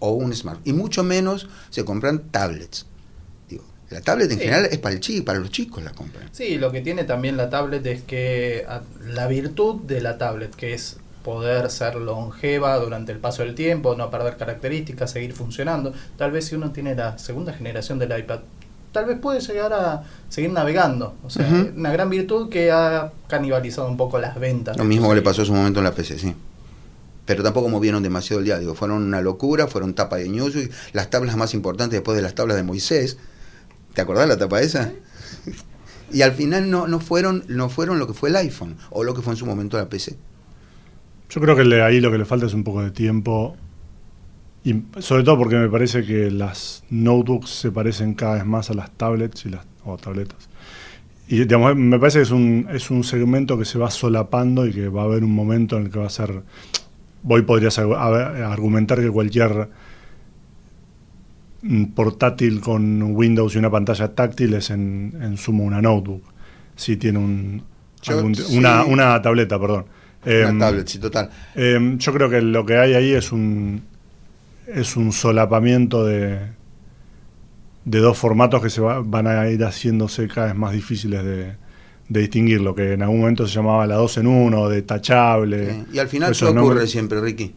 o 0.00 0.10
un 0.12 0.34
smartphone. 0.34 0.68
Y 0.68 0.72
mucho 0.72 1.02
menos 1.04 1.48
se 1.70 1.84
compran 1.84 2.30
tablets. 2.30 2.86
Digo, 3.48 3.62
la 3.90 4.00
tablet 4.00 4.30
en 4.32 4.38
Sí. 4.38 4.44
general 4.44 4.66
es 4.70 4.78
para 4.78 4.94
el 4.94 5.00
chico, 5.00 5.24
para 5.24 5.38
los 5.38 5.50
chicos 5.50 5.82
la 5.84 5.92
compran. 5.92 6.28
Sí, 6.32 6.58
lo 6.58 6.72
que 6.72 6.80
tiene 6.80 7.04
también 7.04 7.36
la 7.36 7.48
tablet 7.48 7.86
es 7.86 8.02
que 8.02 8.66
la 9.06 9.26
virtud 9.28 9.82
de 9.82 10.00
la 10.00 10.18
tablet, 10.18 10.54
que 10.54 10.74
es 10.74 10.96
poder 11.24 11.70
ser 11.70 11.96
longeva 11.96 12.76
durante 12.78 13.12
el 13.12 13.18
paso 13.18 13.42
del 13.42 13.54
tiempo, 13.54 13.94
no 13.94 14.10
perder 14.10 14.36
características, 14.38 15.10
seguir 15.10 15.34
funcionando. 15.34 15.92
Tal 16.16 16.30
vez 16.32 16.46
si 16.46 16.54
uno 16.54 16.70
tiene 16.72 16.94
la 16.94 17.18
segunda 17.18 17.52
generación 17.52 17.98
del 17.98 18.18
iPad, 18.18 18.40
tal 18.92 19.04
vez 19.04 19.18
puede 19.18 19.40
llegar 19.40 19.72
a 19.74 20.02
seguir 20.30 20.50
navegando. 20.50 21.14
O 21.22 21.28
sea, 21.30 21.46
una 21.76 21.92
gran 21.92 22.08
virtud 22.08 22.48
que 22.48 22.72
ha 22.72 23.12
canibalizado 23.28 23.86
un 23.88 23.98
poco 23.98 24.18
las 24.18 24.40
ventas. 24.40 24.76
Lo 24.78 24.84
mismo 24.84 25.04
estos 25.08 25.16
le 25.16 25.22
pasó 25.22 25.42
en 25.42 25.46
su 25.48 25.52
momento 25.52 25.80
en 25.80 25.84
la 25.84 25.92
PC, 25.92 26.18
sí. 26.18 26.34
Pero 27.30 27.44
tampoco 27.44 27.68
movieron 27.68 28.02
demasiado 28.02 28.40
el 28.40 28.44
día. 28.46 28.58
Digo, 28.58 28.74
fueron 28.74 29.04
una 29.04 29.20
locura, 29.20 29.68
fueron 29.68 29.94
tapa 29.94 30.16
de 30.16 30.28
Newsweek, 30.28 30.72
las 30.94 31.10
tablas 31.10 31.36
más 31.36 31.54
importantes 31.54 31.92
después 31.92 32.16
de 32.16 32.22
las 32.22 32.34
tablas 32.34 32.56
de 32.56 32.64
Moisés. 32.64 33.18
¿Te 33.94 34.00
acordás 34.00 34.26
la 34.28 34.36
tapa 34.36 34.60
esa? 34.60 34.90
Y 36.12 36.22
al 36.22 36.32
final 36.32 36.68
no, 36.68 36.88
no 36.88 36.98
fueron 36.98 37.44
no 37.46 37.68
fueron 37.68 38.00
lo 38.00 38.08
que 38.08 38.14
fue 38.14 38.30
el 38.30 38.36
iPhone 38.36 38.74
o 38.90 39.04
lo 39.04 39.14
que 39.14 39.22
fue 39.22 39.32
en 39.32 39.36
su 39.36 39.46
momento 39.46 39.76
la 39.76 39.88
PC. 39.88 40.16
Yo 41.28 41.40
creo 41.40 41.54
que 41.54 41.62
le- 41.62 41.82
ahí 41.84 42.00
lo 42.00 42.10
que 42.10 42.18
le 42.18 42.24
falta 42.24 42.46
es 42.46 42.52
un 42.54 42.64
poco 42.64 42.82
de 42.82 42.90
tiempo. 42.90 43.54
Y 44.64 44.74
sobre 44.98 45.22
todo 45.22 45.38
porque 45.38 45.54
me 45.54 45.68
parece 45.68 46.04
que 46.04 46.32
las 46.32 46.82
notebooks 46.90 47.48
se 47.50 47.70
parecen 47.70 48.14
cada 48.14 48.34
vez 48.34 48.44
más 48.44 48.70
a 48.70 48.74
las 48.74 48.90
tablets 48.90 49.46
y 49.46 49.50
las, 49.50 49.64
o 49.84 49.96
tabletas. 49.98 50.48
Y 51.28 51.38
digamos, 51.38 51.76
me 51.76 51.96
parece 52.00 52.18
que 52.18 52.22
es 52.24 52.32
un, 52.32 52.66
es 52.72 52.90
un 52.90 53.04
segmento 53.04 53.56
que 53.56 53.64
se 53.64 53.78
va 53.78 53.88
solapando 53.92 54.66
y 54.66 54.72
que 54.72 54.88
va 54.88 55.02
a 55.02 55.04
haber 55.04 55.22
un 55.22 55.32
momento 55.32 55.76
en 55.76 55.84
el 55.84 55.90
que 55.92 56.00
va 56.00 56.06
a 56.06 56.10
ser. 56.10 56.42
Hoy 57.28 57.42
podrías 57.42 57.78
argumentar 57.78 58.98
que 59.00 59.10
cualquier 59.10 59.68
mm, 61.62 61.84
portátil 61.86 62.60
con 62.60 63.02
Windows 63.14 63.54
y 63.54 63.58
una 63.58 63.70
pantalla 63.70 64.14
táctil 64.14 64.54
es 64.54 64.70
en, 64.70 65.16
en 65.20 65.36
suma 65.36 65.64
una 65.64 65.82
notebook. 65.82 66.22
Si 66.76 66.96
tiene 66.96 67.18
un, 67.18 67.62
Yo- 68.02 68.14
algún- 68.18 68.34
sí. 68.34 68.56
una, 68.56 68.84
una 68.84 69.20
tableta, 69.20 69.58
perdón. 69.60 69.84
Em, 70.24 70.50
Una 70.56 70.66
tablet, 70.66 70.86
sí, 70.86 70.98
total. 70.98 71.30
eh, 71.54 71.94
yo 71.98 72.12
creo 72.12 72.28
que 72.28 72.42
lo 72.42 72.64
que 72.66 72.76
hay 72.76 72.92
ahí 72.94 73.12
es 73.12 73.32
un 73.32 73.82
es 74.66 74.96
un 74.96 75.12
solapamiento 75.12 76.04
de 76.04 76.38
de 77.86 77.98
dos 77.98 78.18
formatos 78.18 78.62
que 78.62 78.68
se 78.70 78.82
va- 78.82 79.00
van 79.00 79.26
a 79.26 79.48
ir 79.48 79.64
haciéndose 79.64 80.28
cada 80.28 80.48
vez 80.48 80.56
más 80.56 80.72
difíciles 80.74 81.24
de, 81.24 81.54
de 82.10 82.20
distinguir 82.20 82.60
lo 82.60 82.74
que 82.74 82.92
en 82.92 83.02
algún 83.02 83.20
momento 83.20 83.46
se 83.46 83.54
llamaba 83.54 83.86
la 83.86 83.94
2 83.94 84.18
en 84.18 84.26
1, 84.26 84.68
detachable. 84.68 85.70
Sí. 85.70 85.84
Y 85.94 85.98
al 86.00 86.08
final, 86.08 86.36
¿qué 86.36 86.44
ocurre 86.44 86.60
nombres. 86.60 86.90
siempre, 86.90 87.20
Ricky? 87.20 87.54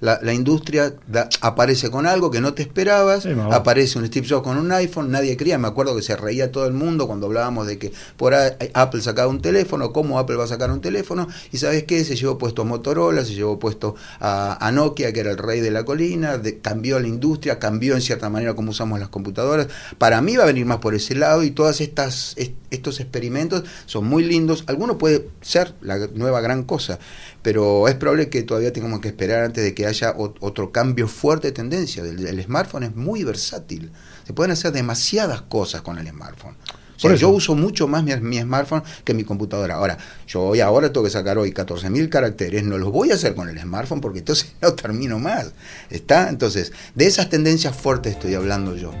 La, 0.00 0.18
la 0.22 0.32
industria 0.32 0.94
da- 1.06 1.28
aparece 1.42 1.90
con 1.90 2.06
algo 2.06 2.30
que 2.30 2.40
no 2.40 2.54
te 2.54 2.62
esperabas, 2.62 3.22
Sí, 3.24 3.28
aparece 3.52 3.98
un 3.98 4.06
Steve 4.06 4.26
Jobs 4.28 4.42
con 4.42 4.56
un 4.56 4.72
iPhone, 4.72 5.10
nadie 5.10 5.36
creía, 5.36 5.58
me 5.58 5.68
acuerdo 5.68 5.94
que 5.94 6.00
se 6.02 6.16
reía 6.16 6.50
todo 6.50 6.66
el 6.66 6.72
mundo 6.72 7.06
cuando 7.06 7.26
hablábamos 7.26 7.66
de 7.66 7.78
que 7.78 7.92
por 8.16 8.32
ahí 8.34 8.52
Apple 8.72 9.02
sacaba 9.02 9.28
un 9.28 9.42
teléfono, 9.42 9.92
cómo 9.92 10.18
Apple 10.18 10.36
va 10.36 10.44
a 10.44 10.48
sacar 10.48 10.70
un 10.70 10.80
teléfono, 10.80 11.28
y 11.52 11.58
sabes 11.58 11.84
qué, 11.84 12.02
se 12.04 12.16
llevó 12.16 12.38
puesto 12.38 12.62
a 12.62 12.64
Motorola, 12.64 13.24
se 13.26 13.34
llevó 13.34 13.58
puesto 13.58 13.94
a, 14.20 14.66
a 14.66 14.72
Nokia, 14.72 15.12
que 15.12 15.20
era 15.20 15.30
el 15.32 15.38
rey 15.38 15.60
de 15.60 15.70
la 15.70 15.84
colina, 15.84 16.38
de- 16.38 16.58
cambió 16.60 16.98
la 16.98 17.06
industria, 17.08 17.58
cambió 17.58 17.94
en 17.94 18.00
cierta 18.00 18.30
manera 18.30 18.54
cómo 18.54 18.70
usamos 18.70 18.98
las 19.00 19.10
computadoras. 19.10 19.68
Para 19.98 20.22
mí 20.22 20.34
va 20.36 20.44
a 20.44 20.46
venir 20.46 20.64
más 20.64 20.78
por 20.78 20.94
ese 20.94 21.14
lado 21.14 21.42
y 21.42 21.50
todas 21.50 21.80
estas 21.82 22.34
est- 22.38 22.54
estos 22.70 23.00
experimentos 23.00 23.64
son 23.86 24.06
muy 24.06 24.22
lindos, 24.24 24.64
algunos 24.68 24.96
puede 24.96 25.26
ser 25.42 25.74
la 25.82 25.98
nueva 26.14 26.40
gran 26.40 26.62
cosa, 26.62 26.98
pero 27.42 27.88
es 27.88 27.94
probable 27.96 28.28
que 28.28 28.42
todavía 28.44 28.72
tengamos 28.72 29.00
que 29.00 29.08
esperar 29.08 29.44
antes 29.44 29.64
de 29.64 29.74
que 29.74 29.89
haya 29.90 30.14
ot- 30.16 30.36
otro 30.40 30.72
cambio 30.72 31.06
fuerte 31.08 31.48
de 31.48 31.52
tendencia. 31.52 32.02
El, 32.02 32.26
el 32.26 32.42
smartphone 32.42 32.84
es 32.84 32.96
muy 32.96 33.22
versátil, 33.24 33.90
se 34.26 34.32
pueden 34.32 34.52
hacer 34.52 34.72
demasiadas 34.72 35.42
cosas 35.42 35.82
con 35.82 35.98
el 35.98 36.08
smartphone. 36.08 36.56
O 36.96 37.00
sea, 37.00 37.14
yo 37.14 37.30
uso 37.30 37.54
mucho 37.54 37.88
más 37.88 38.04
mi, 38.04 38.14
mi 38.16 38.38
smartphone 38.40 38.82
que 39.04 39.14
mi 39.14 39.24
computadora. 39.24 39.76
Ahora, 39.76 39.96
yo 40.26 40.42
hoy 40.42 40.60
ahora 40.60 40.92
tengo 40.92 41.04
que 41.04 41.10
sacar 41.10 41.38
hoy 41.38 41.50
14.000 41.52 42.10
caracteres, 42.10 42.62
no 42.62 42.76
los 42.76 42.92
voy 42.92 43.10
a 43.10 43.14
hacer 43.14 43.34
con 43.34 43.48
el 43.48 43.58
smartphone 43.58 44.02
porque 44.02 44.18
entonces 44.18 44.52
no 44.60 44.74
termino 44.74 45.18
más. 45.18 45.52
¿Está? 45.88 46.28
Entonces, 46.28 46.72
de 46.94 47.06
esas 47.06 47.30
tendencias 47.30 47.74
fuertes 47.74 48.12
estoy 48.12 48.34
hablando 48.34 48.76
yo. 48.76 48.92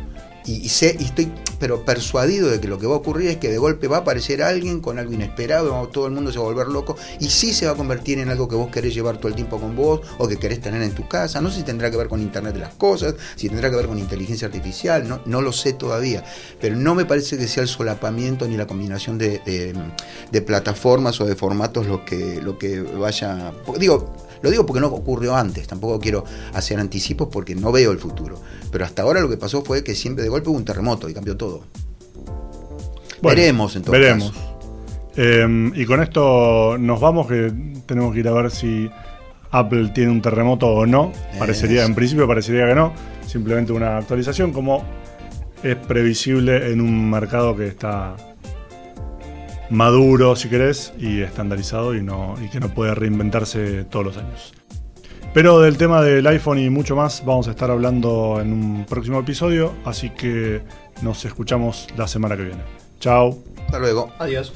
Y, 0.46 0.68
sé, 0.70 0.96
y 0.98 1.04
estoy 1.04 1.30
pero 1.58 1.84
persuadido 1.84 2.48
de 2.48 2.58
que 2.60 2.66
lo 2.66 2.78
que 2.78 2.86
va 2.86 2.94
a 2.94 2.96
ocurrir 2.98 3.28
es 3.28 3.36
que 3.36 3.48
de 3.50 3.58
golpe 3.58 3.86
va 3.86 3.98
a 3.98 4.00
aparecer 4.00 4.42
alguien 4.42 4.80
con 4.80 4.98
algo 4.98 5.12
inesperado, 5.12 5.86
todo 5.88 6.06
el 6.06 6.12
mundo 6.12 6.32
se 6.32 6.38
va 6.38 6.44
a 6.46 6.48
volver 6.48 6.68
loco 6.68 6.96
y 7.20 7.28
sí 7.28 7.52
se 7.52 7.66
va 7.66 7.72
a 7.72 7.74
convertir 7.74 8.18
en 8.18 8.30
algo 8.30 8.48
que 8.48 8.56
vos 8.56 8.70
querés 8.70 8.94
llevar 8.94 9.18
todo 9.18 9.28
el 9.28 9.34
tiempo 9.34 9.60
con 9.60 9.76
vos 9.76 10.00
o 10.18 10.26
que 10.26 10.38
querés 10.38 10.60
tener 10.62 10.80
en 10.82 10.92
tu 10.94 11.06
casa. 11.06 11.40
No 11.42 11.50
sé 11.50 11.58
si 11.58 11.62
tendrá 11.62 11.90
que 11.90 11.98
ver 11.98 12.08
con 12.08 12.20
Internet 12.22 12.54
de 12.54 12.60
las 12.60 12.74
Cosas, 12.74 13.14
si 13.36 13.48
tendrá 13.50 13.68
que 13.70 13.76
ver 13.76 13.86
con 13.86 13.98
inteligencia 13.98 14.46
artificial, 14.46 15.06
no, 15.06 15.20
no 15.26 15.42
lo 15.42 15.52
sé 15.52 15.74
todavía. 15.74 16.24
Pero 16.60 16.74
no 16.76 16.94
me 16.94 17.04
parece 17.04 17.36
que 17.36 17.46
sea 17.46 17.62
el 17.62 17.68
solapamiento 17.68 18.48
ni 18.48 18.56
la 18.56 18.66
combinación 18.66 19.18
de, 19.18 19.40
de- 19.44 19.74
de 20.32 20.42
plataformas 20.42 21.20
o 21.20 21.26
de 21.26 21.36
formatos 21.36 21.86
lo 21.86 22.04
que, 22.04 22.40
lo 22.42 22.56
que 22.58 22.80
vaya. 22.80 23.52
Digo, 23.78 24.14
lo 24.42 24.50
digo 24.50 24.66
porque 24.66 24.80
no 24.80 24.88
ocurrió 24.88 25.36
antes, 25.36 25.66
tampoco 25.66 25.98
quiero 25.98 26.24
hacer 26.54 26.78
anticipos 26.78 27.28
porque 27.30 27.54
no 27.54 27.72
veo 27.72 27.92
el 27.92 27.98
futuro. 27.98 28.40
Pero 28.70 28.84
hasta 28.84 29.02
ahora 29.02 29.20
lo 29.20 29.28
que 29.28 29.36
pasó 29.36 29.62
fue 29.62 29.84
que 29.84 29.94
siempre 29.94 30.22
de 30.22 30.30
golpe 30.30 30.50
hubo 30.50 30.56
un 30.56 30.64
terremoto 30.64 31.08
y 31.08 31.14
cambió 31.14 31.36
todo. 31.36 31.64
Bueno, 33.22 33.36
veremos 33.36 33.76
en 33.76 33.82
todo 33.82 33.92
Veremos. 33.92 34.32
Eh, 35.16 35.72
y 35.74 35.84
con 35.84 36.02
esto 36.02 36.78
nos 36.78 37.00
vamos, 37.00 37.26
que 37.26 37.52
tenemos 37.86 38.14
que 38.14 38.20
ir 38.20 38.28
a 38.28 38.32
ver 38.32 38.50
si 38.50 38.88
Apple 39.50 39.90
tiene 39.94 40.10
un 40.10 40.22
terremoto 40.22 40.68
o 40.68 40.86
no. 40.86 41.12
Parecería, 41.38 41.84
en 41.84 41.94
principio 41.94 42.26
parecería 42.26 42.66
que 42.66 42.74
no. 42.74 42.92
Simplemente 43.26 43.72
una 43.72 43.98
actualización 43.98 44.52
como 44.52 44.84
es 45.62 45.76
previsible 45.76 46.72
en 46.72 46.80
un 46.80 47.10
mercado 47.10 47.54
que 47.56 47.66
está 47.66 48.16
maduro, 49.70 50.36
si 50.36 50.48
querés, 50.48 50.92
y 50.98 51.20
estandarizado 51.20 51.94
y, 51.94 52.02
no, 52.02 52.34
y 52.42 52.48
que 52.48 52.60
no 52.60 52.74
puede 52.74 52.94
reinventarse 52.94 53.84
todos 53.84 54.04
los 54.04 54.16
años. 54.16 54.54
Pero 55.32 55.60
del 55.60 55.76
tema 55.76 56.02
del 56.02 56.26
iPhone 56.26 56.58
y 56.58 56.70
mucho 56.70 56.96
más 56.96 57.24
vamos 57.24 57.46
a 57.46 57.52
estar 57.52 57.70
hablando 57.70 58.40
en 58.40 58.52
un 58.52 58.84
próximo 58.84 59.20
episodio, 59.20 59.72
así 59.84 60.10
que 60.10 60.60
nos 61.02 61.24
escuchamos 61.24 61.86
la 61.96 62.08
semana 62.08 62.36
que 62.36 62.42
viene. 62.42 62.62
Chao. 62.98 63.38
Hasta 63.66 63.78
luego. 63.78 64.12
Adiós. 64.18 64.52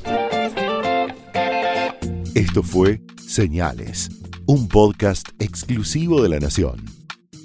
Esto 2.35 2.65
fue 2.65 3.01
Señales, 3.25 4.11
un 4.47 4.67
podcast 4.67 5.29
exclusivo 5.39 6.21
de 6.21 6.29
La 6.29 6.41
Nación. 6.41 6.85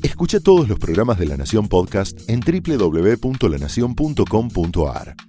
Escucha 0.02 0.40
todos 0.40 0.68
los 0.68 0.80
programas 0.80 1.20
de 1.20 1.28
La 1.28 1.38
Nación 1.38 1.68
Podcast 1.68 2.28
en 2.28 2.40
www.lanacion.com.ar. 2.40 5.29